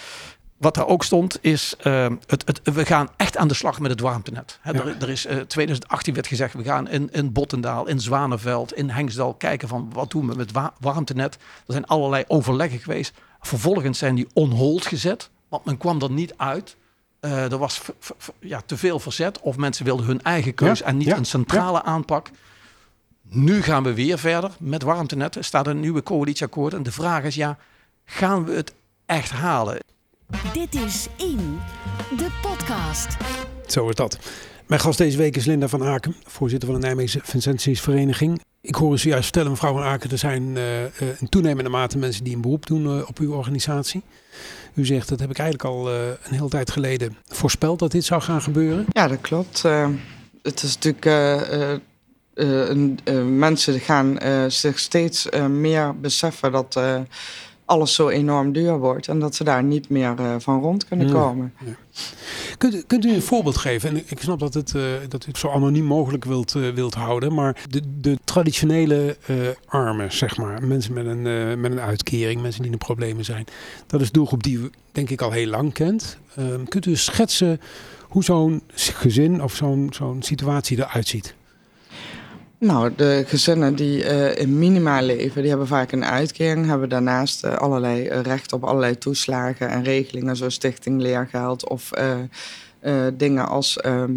[0.62, 3.90] wat er ook stond is, eh, het, het, we gaan echt aan de slag met
[3.90, 4.58] het warmtenet.
[4.64, 4.72] Ja.
[4.72, 8.90] er, er is, eh 2018 werd gezegd, we gaan in, in Bottendaal, in Zwanenveld, in
[8.90, 11.34] Hengsdal kijken van wat doen we met wa- warmtenet.
[11.66, 13.12] Er zijn allerlei overleggen geweest.
[13.40, 16.76] Vervolgens zijn die on hold gezet, want men kwam er niet uit.
[17.20, 17.80] Eh, er was
[18.40, 21.24] ja, te veel verzet of mensen wilden hun eigen keus Ja, en niet ja, een
[21.24, 22.30] centrale aanpak.
[23.22, 25.36] Nu gaan we weer verder met warmtenet.
[25.36, 26.74] Er staat een nieuwe coalitieakkoord.
[26.74, 27.58] En de vraag is, ja,
[28.04, 28.72] gaan we het
[29.06, 29.78] echt halen?
[30.52, 31.58] Dit is In,
[32.16, 33.08] de podcast.
[33.66, 34.18] Zo is dat.
[34.66, 38.40] Mijn gast deze week is Linda van Aken, voorzitter van de Nijmeegse Vincentiusvereniging.
[38.60, 41.98] Ik hoor u zojuist vertellen, mevrouw van Aken, er zijn eh, eh, in toenemende mate
[41.98, 44.02] mensen die een beroep doen eh, op uw organisatie.
[44.74, 48.04] U zegt, dat heb ik eigenlijk al eh, een hele tijd geleden voorspeld dat dit
[48.04, 48.86] zou gaan gebeuren.
[48.92, 49.64] Ja, dat klopt.
[49.64, 49.88] Eh,
[50.42, 51.04] het is natuurlijk.
[51.06, 51.40] eh,
[51.72, 51.72] eh,
[52.34, 57.00] eh, een- eh, mensen gaan eh, zich steeds eh, meer beseffen dat eh,
[57.72, 61.06] alles zo enorm duur wordt en dat ze daar niet meer eh, van rond kunnen
[61.06, 61.12] Ja.
[61.12, 61.52] komen.
[62.58, 63.88] Kunt, u- kunt u een voorbeeld geven?
[63.90, 66.94] En ik snap dat, het, eh, dat u het zo anoniem mogelijk wilt, eh, wilt
[66.94, 67.34] houden.
[67.34, 69.16] Maar de, de traditionele
[69.66, 70.62] armen, zeg maar.
[70.66, 71.22] Mensen met een,
[71.60, 73.44] met een uitkering, mensen die in de problemen zijn.
[73.86, 76.18] Dat is een doelgroep die u denk ik al heel lang kent.
[76.36, 77.60] Ehm, kunt u schetsen
[78.02, 81.34] hoe zo'n gezin of zo'n zo'n situatie eruit ziet?
[82.62, 87.44] Nou, de gezinnen die eh, in minima leven, die hebben vaak een uitkering, hebben daarnaast
[87.44, 91.90] eh, allerlei eh, recht op allerlei toeslagen en regelingen, zoals stichting leergeld of
[93.14, 94.12] dingen als ehm,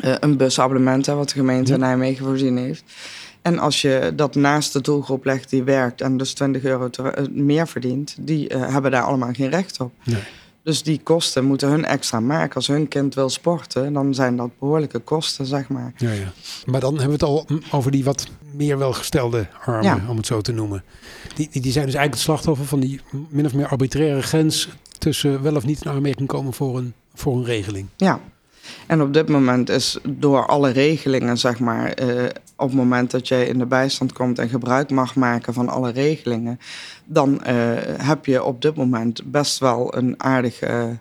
[0.00, 1.78] eh, een busabonnement, hè, wat de gemeente Ja.
[1.78, 2.84] Nijmegen voorzien heeft.
[3.42, 6.90] En als je dat naast de doelgroep legt die werkt en dus 20 euro
[7.30, 9.92] meer verdient, die hebben daar allemaal geen recht op.
[10.04, 10.22] Nee.
[10.66, 12.54] Dus die kosten moeten hun extra maken.
[12.54, 15.92] Als hun kind wil sporten, dan zijn dat behoorlijke kosten, zeg maar.
[15.96, 16.32] Ja, ja.
[16.64, 20.00] Maar dan hebben we het al over die wat meer welgestelde armen, Ja.
[20.08, 20.84] om het zo te noemen.
[21.34, 24.68] Die, die, die zijn dus eigenlijk het slachtoffer van die min of meer arbitraire grens
[24.98, 27.86] tussen wel of niet in aanmerking komen voor een, voor een regeling.
[27.96, 28.20] Ja.
[28.86, 32.24] En op dit moment is door alle regelingen, zeg maar, eh,
[32.56, 35.90] op het moment dat jij in de bijstand komt en gebruik mag maken van alle
[35.90, 36.60] regelingen,
[37.04, 37.54] dan eh,
[37.96, 40.96] heb je op dit moment best wel een aardige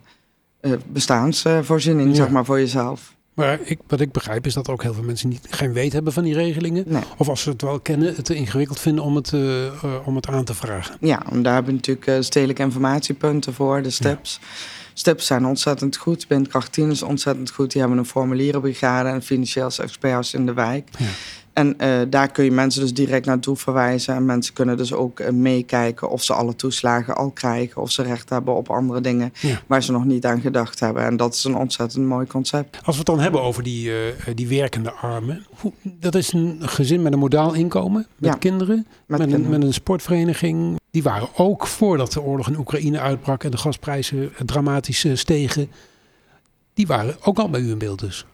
[0.59, 2.15] eh, bestaansvoorziening, Ja.
[2.15, 3.13] zeg maar, voor jezelf.
[3.33, 6.13] Maar ik, wat ik begrijp is dat ook heel veel mensen niet, geen weet hebben
[6.13, 6.83] van die regelingen.
[6.87, 7.01] Nee.
[7.17, 9.33] Of als ze het wel kennen, het te ingewikkeld vinden om het,
[10.05, 10.95] om het aan te vragen.
[10.99, 14.39] Ja, en daar hebben we natuurlijk stedelijke informatiepunten voor, de STIPs.
[14.93, 16.27] STIPs zijn ontzettend goed.
[16.27, 17.71] Windkracht 10 is ontzettend goed.
[17.71, 20.89] Die hebben een formulierenbrigade en financieel experts in de wijk.
[20.97, 21.05] Ja.
[21.55, 24.15] En eh, daar kun je mensen dus direct naartoe verwijzen.
[24.15, 27.81] En mensen kunnen dus ook eh, meekijken of ze alle toeslagen al krijgen.
[27.81, 29.61] Of ze recht hebben op andere dingen Ja.
[29.67, 31.03] waar ze nog niet aan gedacht hebben.
[31.03, 32.75] En dat is een ontzettend mooi concept.
[32.77, 35.45] Als we het dan hebben over die, eh, die werkende armen.
[35.59, 39.51] Hoe, dat is een gezin met een modaal inkomen, met Ja, kinderen, met, een, kinderen.
[39.59, 40.79] met een sportvereniging.
[40.91, 45.71] Die waren ook voordat de oorlog in Oekraïne uitbrak en de gasprijzen dramatisch stegen.
[46.73, 48.25] Die waren ook al bij u in beeld dus.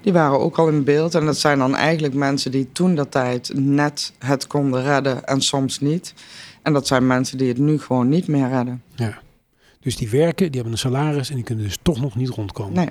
[0.00, 1.14] Die waren ook al in beeld.
[1.14, 5.40] En dat zijn dan eigenlijk mensen die toen dat tijd net het konden redden en
[5.40, 6.14] soms niet.
[6.62, 8.82] En dat zijn mensen die het nu gewoon niet meer redden.
[8.94, 9.18] Ja.
[9.82, 12.74] Dus die werken, die hebben een salaris en die kunnen dus toch nog niet rondkomen.
[12.74, 12.88] Nee.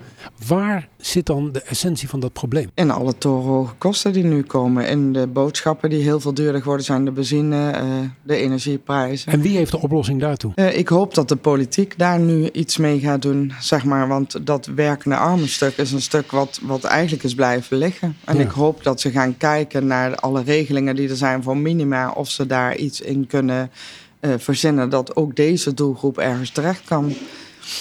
[0.47, 2.69] Waar zit dan de essentie van dat probleem?
[2.73, 4.87] In alle torenhoge kosten die nu komen.
[4.87, 7.05] In de boodschappen die heel veel duurder worden zijn.
[7.05, 7.83] De benzine, eh,
[8.23, 9.31] de energieprijzen.
[9.31, 10.51] En wie heeft de oplossing daartoe?
[10.55, 14.07] Eh, ik hoop dat de politiek daar nu iets mee gaat doen, zeg maar.
[14.07, 18.17] Want dat werkende armenstuk is een stuk wat, wat eigenlijk is blijven liggen.
[18.25, 18.41] En Ja.
[18.43, 22.11] ik hoop dat ze gaan kijken naar alle regelingen die er zijn voor minima.
[22.11, 23.71] Of ze daar iets in kunnen
[24.19, 27.13] eh, verzinnen dat ook deze doelgroep ergens terecht kan.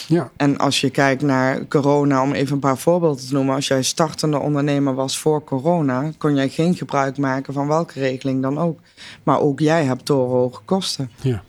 [0.08, 0.30] Ja.
[0.36, 3.54] En als je kijkt naar corona, om even een paar voorbeelden te noemen.
[3.54, 8.42] Als jij startende ondernemer was voor corona, kon jij geen gebruik maken van welke regeling
[8.42, 8.78] dan ook.
[9.22, 11.10] Maar ook jij hebt torenhoge kosten.
[11.20, 11.42] Ja.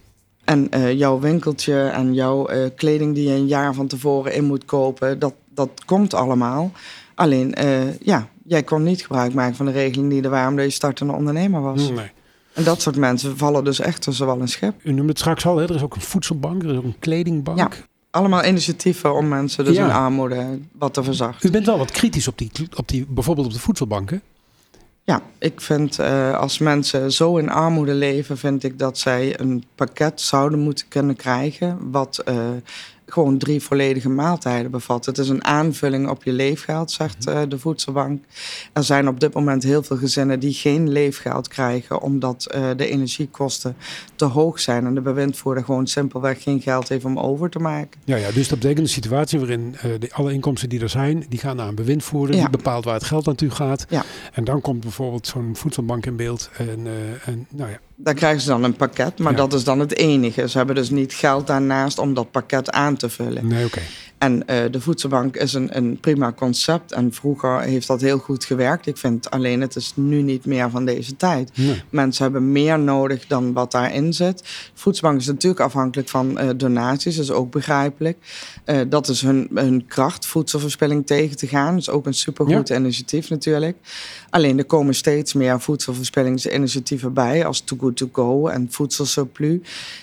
[0.43, 4.45] En eh, jouw winkeltje en jouw eh, kleding die je een jaar van tevoren in
[4.45, 6.71] moet kopen, dat, dat komt allemaal.
[7.15, 7.55] Alleen,
[8.01, 11.13] ja, jij kon niet gebruik maken van de regeling die er waren omdat je startende
[11.13, 11.89] ondernemer was.
[11.89, 12.11] Nee.
[12.53, 14.73] En dat soort mensen vallen dus echt tussen wal en schip.
[14.83, 15.63] U noemde het straks al, hè?
[15.63, 17.57] er is ook een voedselbank, er is ook een kledingbank.
[17.57, 17.69] Ja.
[18.11, 19.85] Allemaal initiatieven om mensen dus Ja.
[19.85, 21.49] in armoede wat te verzachten.
[21.49, 24.21] U bent wel wat kritisch op die, op die bijvoorbeeld op de voedselbanken.
[25.03, 29.63] Ja, ik vind eh, als mensen zo in armoede leven, vind ik dat zij een
[29.75, 31.91] pakket zouden moeten kunnen krijgen.
[31.91, 32.35] Wat eh,
[33.11, 35.05] gewoon drie volledige maaltijden bevat.
[35.05, 38.23] Het is een aanvulling op je leefgeld, zegt eh, de voedselbank.
[38.73, 42.87] Er zijn op dit moment heel veel gezinnen die geen leefgeld krijgen, omdat eh, de
[42.87, 43.75] energiekosten
[44.15, 44.85] te hoog zijn.
[44.85, 48.01] En de bewindvoerder gewoon simpelweg geen geld heeft om over te maken.
[48.05, 51.25] Ja, ja, dus dat betekent een situatie waarin eh, de, alle inkomsten die er zijn,
[51.29, 52.35] die gaan naar een bewindvoerder.
[52.35, 52.41] Ja.
[52.41, 53.85] Die bepaalt waar het geld naartoe gaat.
[53.89, 54.03] Ja.
[54.33, 56.49] En dan komt bijvoorbeeld zo'n voedselbank in beeld.
[56.57, 56.87] En,
[57.25, 59.37] en nou ja, Daar krijgen ze dan een pakket, maar Ja.
[59.37, 60.49] dat is dan het enige.
[60.49, 63.47] Ze hebben dus niet geld daarnaast om dat pakket aan te vullen.
[63.47, 63.79] nee, oké.
[64.17, 66.91] En eh, de voedselbank is een, een prima concept.
[66.91, 68.87] En vroeger heeft dat heel goed gewerkt.
[68.87, 71.51] Ik vind alleen het is nu niet meer van deze tijd.
[71.57, 71.81] Nee.
[71.89, 74.43] Mensen hebben meer nodig dan wat daarin zit.
[74.73, 78.17] Voedselbank is natuurlijk afhankelijk van eh, donaties, dat is ook begrijpelijk.
[78.65, 81.71] Eh, dat is hun, hun kracht, voedselverspilling tegen te gaan.
[81.73, 83.77] Dat is ook een supergoed initiatief natuurlijk.
[84.29, 89.59] Alleen er komen steeds meer voedselverspillingsinitiatieven bij, als Too To Go en Voedselsurplus.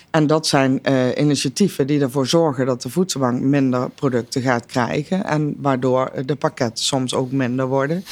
[0.09, 5.25] En dat zijn eh, initiatieven die ervoor zorgen dat de voedselbank minder producten gaat krijgen.
[5.25, 8.03] En waardoor de pakketten soms ook minder worden.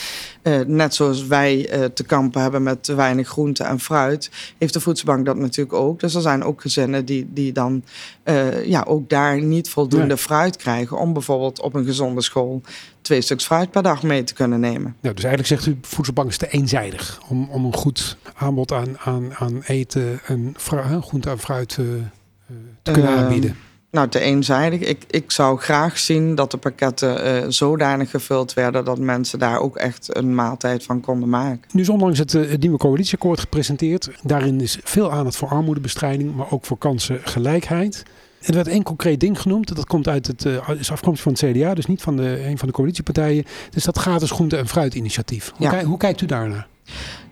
[0.42, 4.74] Eh, net zoals wij eh, te kampen hebben met te weinig groente en fruit, heeft
[4.74, 6.00] de voedselbank dat natuurlijk ook.
[6.00, 7.84] Dus er zijn ook gezinnen die, die dan
[8.24, 10.98] eh, ja, ook daar niet voldoende fruit krijgen.
[10.98, 12.62] om bijvoorbeeld op een gezonde school
[13.06, 14.96] twee stuks fruit per dag mee te kunnen nemen.
[15.02, 17.20] Nou, dus eigenlijk zegt u, voedselbank is te eenzijdig.
[17.28, 20.56] Om, om een goed aanbod aan, aan, aan eten en
[21.02, 22.02] groente en fruit eh, eh,
[22.82, 23.56] te kunnen Ehm, aanbieden.
[23.92, 24.80] Nou, te eenzijdig.
[24.80, 29.60] Ik, ik zou graag zien dat de pakketten eh, zodanig gevuld werden dat mensen daar
[29.60, 31.68] ook echt een maaltijd van konden maken.
[31.72, 34.10] Nu is onlangs het, het nieuwe coalitieakkoord gepresenteerd.
[34.24, 38.04] Daarin is veel aandacht voor armoedebestrijding, maar ook voor kansengelijkheid.
[38.46, 39.76] Er werd één concreet ding genoemd.
[39.76, 42.58] Dat komt uit het, eh, is afkomstig van het CDA, dus niet van de, een
[42.58, 43.44] van de coalitiepartijen.
[43.70, 45.52] Dus dat gratis groente- en fruitinitiatief.
[45.56, 45.72] Hoe, Ja.
[45.72, 46.68] kijk- hoe kijkt u daarnaar?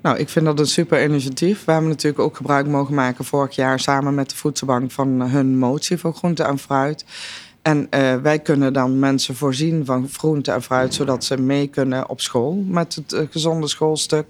[0.02, 1.66] Nou, ik vind dat een super initiatief.
[1.66, 5.58] We hebben natuurlijk ook gebruik mogen maken vorig jaar samen met de Voedselbank van hun
[5.58, 7.06] motie voor groente en fruit.
[7.62, 12.10] En eh, wij kunnen dan mensen voorzien van groente en fruit, zodat ze mee kunnen
[12.10, 14.26] op school met het eh, gezonde schoolstuk.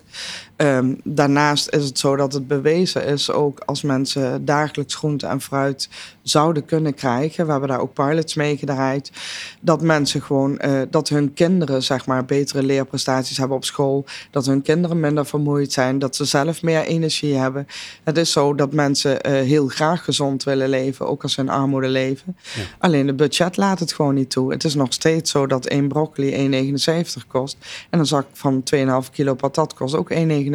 [0.64, 5.42] Ehm, daarnaast is het zo dat het bewezen is, ook als mensen dagelijks groente en
[5.42, 5.90] fruit
[6.22, 7.46] zouden kunnen krijgen.
[7.46, 9.12] We hebben daar ook pilots mee gedraaid.
[9.60, 14.06] Dat mensen gewoon, eh, dat hun kinderen zeg maar betere leerprestaties hebben op school.
[14.32, 16.00] Dat hun kinderen minder vermoeid zijn.
[16.00, 17.68] Dat ze zelf meer energie hebben.
[18.04, 21.50] Het is zo dat mensen eh, heel graag gezond willen leven, ook als ze in
[21.50, 22.36] armoede leven.
[22.56, 22.62] Ja.
[22.80, 24.52] Alleen de budget laat het gewoon niet toe.
[24.52, 27.58] Het is nog steeds zo dat één broccoli 1,79 kost.
[27.90, 30.53] En een zak van 2,5 kilo patat kost ook 1,79.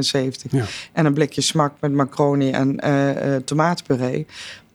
[0.51, 0.65] Ja.
[0.93, 2.81] En een blikje smak met macaroni en
[3.45, 4.27] tomatenpuree.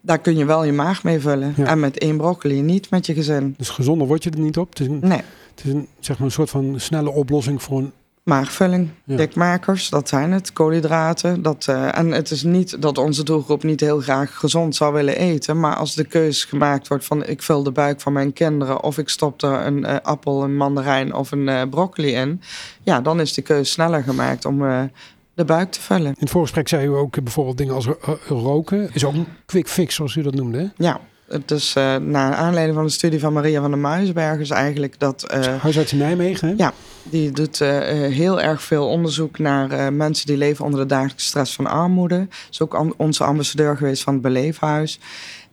[0.02, 1.54] Daar kun je wel je maag mee vullen.
[1.58, 1.66] Ja.
[1.66, 3.54] En met één broccoli niet met je gezin.
[3.58, 4.70] Dus gezonder word je er niet op.
[4.70, 5.22] Het is een, Nee.
[5.56, 7.92] Het is een, zeg maar een soort van snelle oplossing voor een
[8.24, 9.16] Maagvulling, Ja.
[9.16, 10.54] dikmakers, dat zijn het.
[10.54, 11.42] Koolhydraten.
[11.42, 15.18] Dat, eh, en het is niet dat onze doelgroep niet heel graag gezond zou willen
[15.18, 15.60] eten.
[15.60, 18.84] Maar als de keuze gemaakt wordt van ik vul de buik van mijn kinderen...
[18.84, 22.42] of ik stop er een appel, een mandarijn of een broccoli in...
[22.84, 24.90] ja, dan is de keuze sneller gemaakt om
[25.34, 26.08] de buik te vullen.
[26.08, 28.90] In het voorgesprek zei u ook bijvoorbeeld dingen als eh, roken.
[28.94, 30.58] Is ook een quick fix, zoals u dat noemde.
[30.58, 30.68] Hè?
[30.78, 34.40] Ja, het is eh naar aanleiding van de studie van Maria van der Muisberg...
[34.40, 35.24] is eigenlijk dat...
[35.24, 36.48] eh, Huisarts in Nijmegen.
[36.48, 36.54] Hè?
[36.58, 36.74] Ja.
[37.04, 41.68] Die doet heel erg veel onderzoek naar mensen die leven onder de dagelijkse stress van
[41.68, 42.28] armoede.
[42.52, 45.00] Is ook onze ambassadeur geweest van het Beleefhuis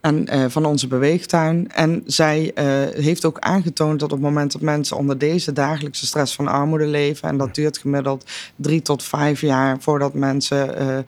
[0.01, 1.71] en eh, van onze beweegtuin.
[1.73, 2.65] En zij eh,
[3.03, 6.87] heeft ook aangetoond dat op het moment dat mensen onder deze dagelijkse stress van armoede
[6.87, 8.25] leven, en dat duurt gemiddeld
[8.57, 10.99] drie tot vijf jaar voordat mensen eh,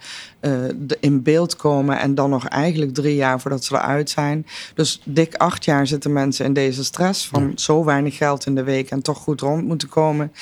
[1.00, 4.46] in beeld komen, en dan nog eigenlijk drie jaar voordat ze eruit zijn.
[4.74, 7.50] Dus dik acht jaar zitten mensen in deze stress van Ja.
[7.54, 10.32] zo weinig geld in de week en toch goed rond moeten komen.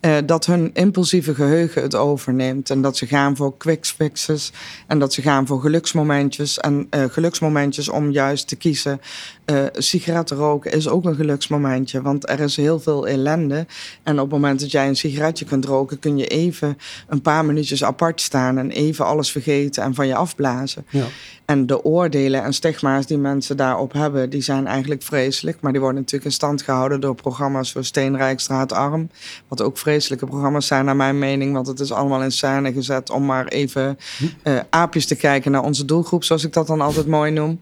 [0.00, 2.70] Eh, dat hun impulsieve geheugen het overneemt.
[2.70, 4.52] En dat ze gaan voor quick fixes.
[4.86, 6.58] En dat ze gaan voor geluksmomentjes.
[6.58, 9.00] En eh, geluksmomentjes om juist te kiezen.
[9.44, 12.02] Eh sigaretten roken is ook een geluksmomentje.
[12.02, 13.66] Want er is heel veel ellende.
[14.02, 16.78] En op het moment dat jij een sigaretje kunt roken, kun je even
[17.08, 18.58] een paar minuutjes apart staan.
[18.58, 20.86] En even alles vergeten en van je afblazen.
[20.90, 21.04] Ja.
[21.44, 25.60] En de oordelen en stigma's die mensen daarop hebben, die zijn eigenlijk vreselijk.
[25.60, 29.10] Maar die worden natuurlijk in stand gehouden door programma's zoals Steenrijk, Straatarm.
[29.48, 31.52] Wat ook vreselijke programma's zijn naar mijn mening.
[31.52, 33.98] Want het is allemaal in scène gezet om maar even
[34.42, 36.24] eh, aapjes te kijken naar onze doelgroep.
[36.24, 37.60] Zoals ik dat dan altijd mooi noem.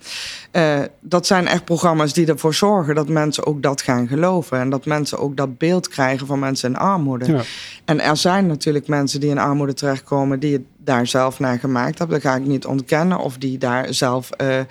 [0.50, 4.58] Eh, dat zijn echt programma's die ervoor zorgen dat mensen ook dat gaan geloven.
[4.58, 7.32] En dat mensen ook dat beeld krijgen van mensen in armoede.
[7.32, 7.42] Ja.
[7.84, 11.98] En er zijn natuurlijk mensen die in armoede terechtkomen die het daar zelf naar gemaakt
[11.98, 12.20] hebben.
[12.20, 13.18] Dat ga ik niet ontkennen.
[13.18, 14.66] Of die daar zelf eh, eh,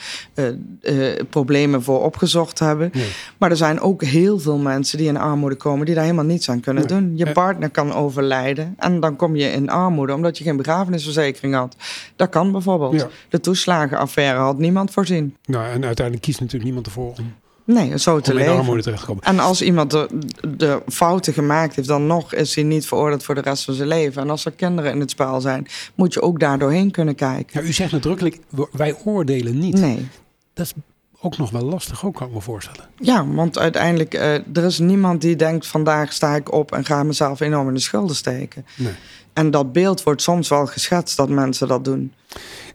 [0.82, 2.90] eh, problemen voor opgezocht hebben.
[2.94, 3.12] Nee.
[3.38, 6.50] Maar er zijn ook heel veel mensen die in armoede komen die daar helemaal niets
[6.50, 7.00] aan kunnen Nee.
[7.00, 7.18] doen.
[7.18, 11.76] Je partner kan overlijden en dan kom je in armoede omdat je geen begrafenisverzekering had.
[12.16, 12.94] Dat kan bijvoorbeeld.
[12.94, 13.08] Ja.
[13.30, 15.36] De toeslagenaffaire had niemand voorzien.
[15.46, 17.34] Nou, en uiteindelijk kiest natuurlijk niemand ervoor om,
[17.66, 18.60] Nee, zo te om in de leven.
[18.60, 19.24] armoede terecht te komen.
[19.24, 20.10] En als iemand de,
[20.58, 23.88] de fouten gemaakt heeft, dan nog is hij niet veroordeeld voor de rest van zijn
[23.88, 24.22] leven.
[24.22, 27.62] En als er kinderen in het spel zijn, moet je ook daar doorheen kunnen kijken.
[27.62, 28.40] Ja, u zegt nadrukkelijk,
[28.72, 29.80] wij oordelen niet.
[29.80, 30.08] Nee.
[30.54, 30.74] Dat is
[31.22, 32.90] ook nog wel lastig, ook kan ik me voorstellen.
[32.96, 37.04] Ja, want uiteindelijk, eh, er is niemand die denkt: vandaag sta ik op en ga
[37.04, 38.66] mezelf enorm in de schulden steken.
[38.76, 38.94] Nee.
[39.34, 42.14] En dat beeld wordt soms wel geschetst dat mensen dat doen.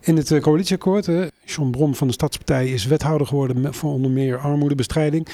[0.00, 4.10] In het eh, coalitieakkoord, eh, John Brom van de Stadspartij is wethouder geworden voor onder
[4.10, 5.28] meer armoedebestrijding.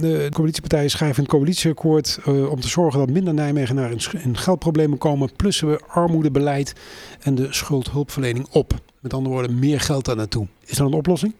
[0.00, 5.30] De coalitiepartijen schrijven het coalitieakkoord eh, om te zorgen dat minder Nijmegenaren in geldproblemen komen,
[5.36, 6.72] plussen we armoedebeleid
[7.20, 8.74] en de schuldhulpverlening op.
[9.00, 10.46] Met andere woorden, meer geld daar naartoe.
[10.64, 11.34] Is dat een oplossing?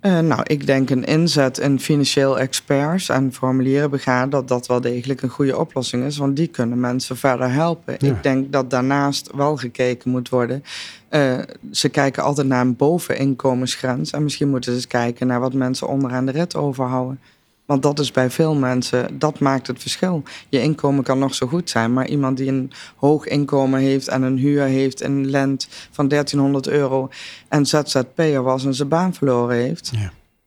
[0.00, 4.80] Eh, nou, ik denk een inzet in financieel experts en formulieren begaan dat dat wel
[4.80, 7.94] degelijk een goede oplossing is, want die kunnen mensen verder helpen.
[7.98, 8.08] Ja.
[8.08, 10.64] Ik denk dat daarnaast wel gekeken moet worden.
[11.08, 11.38] Eh,
[11.70, 15.88] ze kijken altijd naar een boveninkomensgrens en misschien moeten ze eens kijken naar wat mensen
[15.88, 17.20] onderaan de rit overhouden.
[17.70, 20.22] Want dat is bij veel mensen, dat maakt het verschil.
[20.48, 24.22] Je inkomen kan nog zo goed zijn, maar iemand die een hoog inkomen heeft en
[24.22, 27.08] een huur heeft in Lent van 1300 euro
[27.48, 29.90] en ZZP'er was en zijn baan verloren heeft.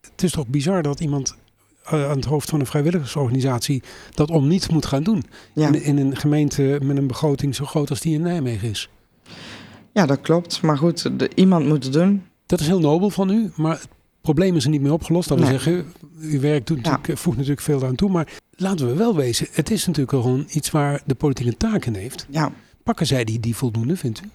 [0.01, 1.35] Het is toch bizar dat iemand
[1.83, 3.83] eh, aan het hoofd van een vrijwilligersorganisatie
[4.13, 5.23] dat om niets moet gaan doen.
[5.53, 5.67] Ja.
[5.67, 8.89] In, in een gemeente met een begroting zo groot als die in Nijmegen is.
[9.93, 10.61] Ja, dat klopt.
[10.61, 12.23] Maar goed, de, iemand moet het doen.
[12.45, 13.87] Dat is heel nobel van u, maar het
[14.23, 15.29] probleem is er niet meer opgelost.
[15.29, 15.53] Dat we Nee.
[15.53, 18.09] zeggen, uw werk doet natuurlijk, voegt natuurlijk veel aan toe.
[18.09, 21.85] Maar laten we wel wezen, het is natuurlijk gewoon iets waar de politiek een taak
[21.85, 22.25] in heeft.
[22.29, 22.51] Ja.
[22.83, 24.29] Pakken zij die, die voldoende, vindt u?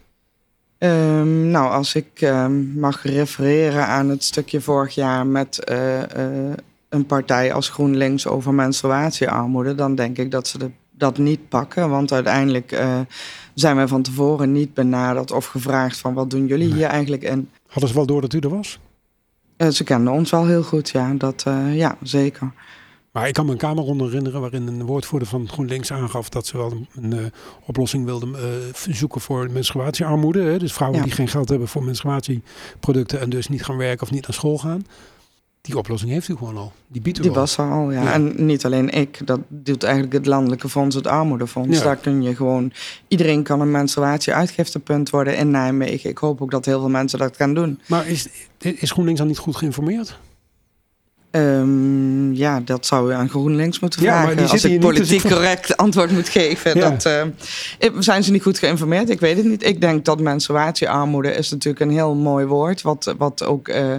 [0.78, 6.02] Ehm, nou, als ik ehm, mag refereren aan het stukje vorig jaar met eh,
[6.48, 6.52] eh,
[6.88, 11.90] een partij als GroenLinks over menstruatiearmoede, dan denk ik dat ze de, dat niet pakken.
[11.90, 13.00] Want uiteindelijk eh,
[13.54, 16.76] zijn wij van tevoren niet benaderd of gevraagd van wat doen jullie Nee.
[16.76, 17.48] hier eigenlijk in.
[17.66, 18.78] Hadden ze wel door dat u er was?
[19.58, 21.14] Eh, ze kenden ons wel heel goed, ja.
[21.14, 22.52] Dat, eh, ja, zeker.
[23.12, 26.56] Maar ik kan me een kamerronde herinneren waarin een woordvoerder van GroenLinks aangaf dat ze
[26.56, 27.24] wel een, een, eh,
[27.66, 28.34] oplossing wilden
[28.90, 30.40] zoeken voor menstruatiearmoede.
[30.42, 30.58] Hè?
[30.58, 31.04] Dus vrouwen Ja.
[31.04, 34.58] die geen geld hebben voor menstruatieproducten en dus niet gaan werken of niet naar school
[34.58, 34.84] gaan.
[35.68, 36.72] Die oplossing heeft u gewoon al.
[36.86, 37.36] Die biedt u Die al.
[37.36, 38.02] was er al, ja.
[38.02, 38.12] Ja.
[38.12, 39.26] En niet alleen ik.
[39.26, 41.78] Dat doet eigenlijk het Landelijke Fonds, het Armoedefonds.
[41.78, 41.84] Ja.
[41.84, 42.72] Daar kun je gewoon...
[43.08, 46.10] Iedereen kan een menstruatie-uitgiftepunt worden in Nijmegen.
[46.10, 47.80] Ik hoop ook dat heel veel mensen dat gaan doen.
[47.86, 48.28] Maar is,
[48.58, 50.18] is GroenLinks dan niet goed geïnformeerd?
[51.30, 54.48] Ehm, ja, dat zou u aan GroenLinks moeten Ja, vragen.
[54.48, 56.78] Als ik politiek correct antwoord moet geven.
[56.78, 56.90] Ja.
[56.90, 57.28] Dat, eh, eh,
[57.98, 59.10] zijn ze niet goed geïnformeerd?
[59.10, 59.64] Ik weet het niet.
[59.64, 62.82] Ik denk dat menstruatiearmoede is natuurlijk een heel mooi woord.
[62.82, 63.94] Wat, wat ook eh,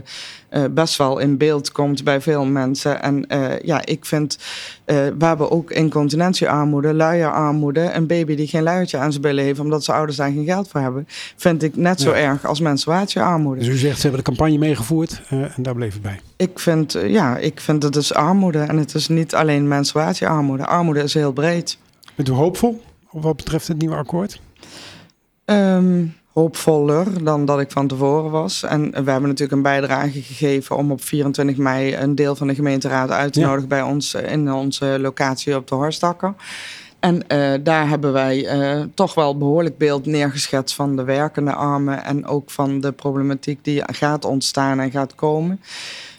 [0.49, 3.01] eh, best wel in beeld komt bij veel mensen.
[3.01, 4.37] En eh, ja, ik vind,
[4.85, 7.91] eh, we hebben ook incontinentiearmoede, luierarmoede.
[7.93, 10.67] Een baby die geen luiertje aan zijn billen heeft omdat zijn ouders daar geen geld
[10.67, 12.15] voor hebben, vind ik net zo Ja.
[12.15, 13.59] erg als menstruatiearmoede.
[13.59, 16.19] Dus u zegt, ze hebben de campagne meegevoerd en daar bleef het bij.
[16.35, 20.65] Ik vind, ja, ik vind het is armoede en het is niet alleen menstruatiearmoede.
[20.65, 21.77] Armoede is heel breed.
[22.15, 22.81] Bent u hoopvol
[23.11, 24.41] wat betreft het nieuwe akkoord?
[25.45, 26.05] Ehm,
[26.39, 28.63] hoopvoller dan dat ik van tevoren was.
[28.63, 32.55] En we hebben natuurlijk een bijdrage gegeven om op 24 mei een deel van de
[32.55, 33.47] gemeenteraad uit te Ja.
[33.47, 36.33] nodigen bij ons eh, in onze locatie op de Horstakker.
[36.99, 42.03] En eh, daar hebben wij eh, toch wel behoorlijk beeld neergeschetst van de werkende armen
[42.03, 45.61] en ook van de problematiek die gaat ontstaan en gaat komen.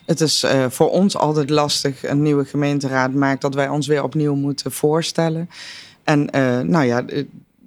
[0.07, 4.35] Het is voor ons altijd lastig, een nieuwe gemeenteraad maakt dat wij ons weer opnieuw
[4.35, 5.51] moeten voorstellen.
[6.05, 6.29] En
[6.71, 7.05] nou ja,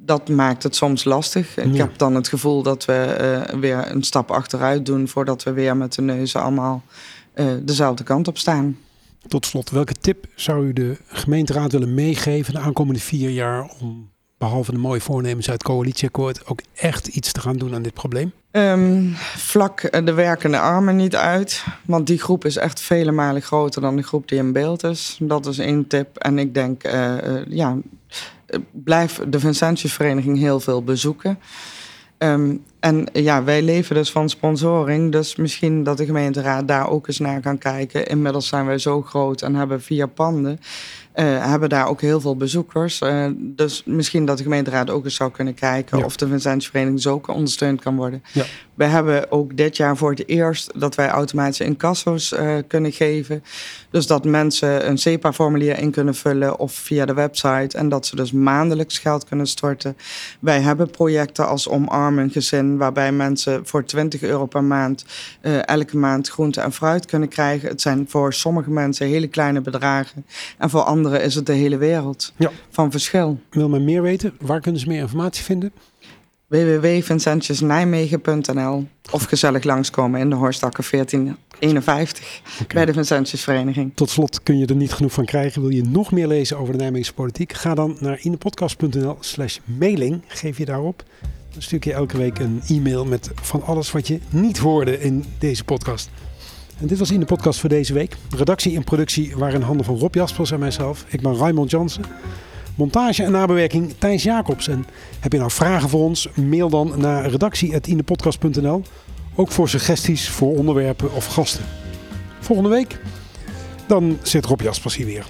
[0.06, 1.58] dat maakt het soms lastig.
[1.58, 1.78] Ik Ja.
[1.84, 5.78] heb dan het gevoel dat we eh, weer een stap achteruit doen voordat we weer
[5.78, 6.84] met de neuzen allemaal
[7.34, 8.78] eh, dezelfde kant op staan.
[9.28, 14.12] Tot slot, welke tip zou u de gemeenteraad willen meegeven de aankomende vier jaar om
[14.38, 17.94] behalve de mooie voornemens uit het coalitieakkoord ook echt iets te gaan doen aan dit
[17.94, 18.32] probleem?
[18.52, 19.04] Ehm,
[19.38, 21.64] vlak de werkende armen niet uit.
[21.86, 25.18] Want die groep is echt vele malen groter dan de groep die in beeld is.
[25.20, 26.18] Dat is één tip.
[26.18, 27.78] En ik denk, eh, ja,
[28.72, 31.40] blijf de Vincentiusvereniging heel veel bezoeken.
[32.18, 35.12] Ehm, en ja, wij leven dus van sponsoring.
[35.12, 38.06] Dus misschien dat de gemeenteraad daar ook eens naar kan kijken.
[38.08, 40.60] Inmiddels zijn wij zo groot en hebben vier panden.
[41.14, 43.02] eh, hebben daar ook heel veel bezoekers.
[43.02, 46.06] Eh, dus misschien dat de gemeenteraad ook eens zou kunnen kijken Ja.
[46.06, 48.24] of de Vincentiusvereniging zo ondersteund kan worden.
[48.32, 48.44] Ja.
[48.76, 53.44] We hebben ook dit jaar voor het eerst dat wij automatische incasso's eh, kunnen geven.
[53.90, 57.78] Dus dat mensen een SEPA-formulier in kunnen vullen of via de website.
[57.78, 59.98] En dat ze dus maandelijks geld kunnen storten.
[60.40, 65.06] Wij hebben projecten als Omarm een gezin, waarbij mensen voor 20 euro per maand
[65.42, 67.70] eh, elke maand groente en fruit kunnen krijgen.
[67.70, 70.26] Het zijn voor sommige mensen hele kleine bedragen.
[70.58, 72.52] En voor anderen is het de hele wereld Ja.
[72.70, 73.40] van verschil.
[73.50, 74.34] Wil men meer weten?
[74.42, 75.72] Waar kunnen ze meer informatie vinden?
[76.54, 82.42] www.vincentiusnijmegen.nl of gezellig langskomen in de Horstakker 1451
[82.74, 83.92] bij de Vincentiusvereniging.
[83.96, 85.62] Tot slot kun je er niet genoeg van krijgen.
[85.62, 87.54] Wil je nog meer lezen over de Nijmeegse politiek?
[87.54, 90.22] Ga dan naar inepodcast.nl slash mailing.
[90.28, 91.04] Geef je daarop.
[91.52, 95.00] Dan stuur ik je elke week een e-mail met van alles wat je niet hoorde
[95.00, 96.10] in deze podcast.
[96.80, 98.18] En dit was in de podcast voor deze week.
[98.36, 101.06] Redactie en productie waren in handen van Rob Jaspers en mijzelf.
[101.08, 102.04] Ik ben Raymond Jansen.
[102.76, 104.68] Montage en nabewerking Thijs Jacobs.
[104.68, 104.86] En
[105.20, 106.30] heb je nou vragen voor ons?
[106.36, 108.82] Mail dan naar redactie.inepodcast.nl.
[109.36, 111.66] Ook voor suggesties voor onderwerpen of gasten.
[112.40, 113.00] Volgende week,
[113.88, 115.26] dan zit Rob Jaspers hier weer.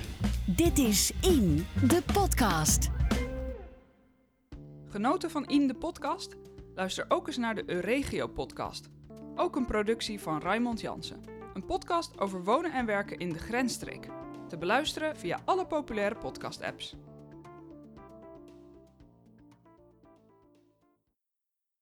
[0.46, 2.90] Dit is In, de podcast.
[4.90, 6.36] Genoten van In de podcast?
[6.76, 8.90] Luister ook eens naar de Euregio podcast.
[9.36, 11.24] Ook een productie van Raymond Jansen.
[11.54, 14.08] Een podcast over wonen en werken in de grensstreek.
[14.48, 16.96] Te beluisteren via alle populaire podcast apps.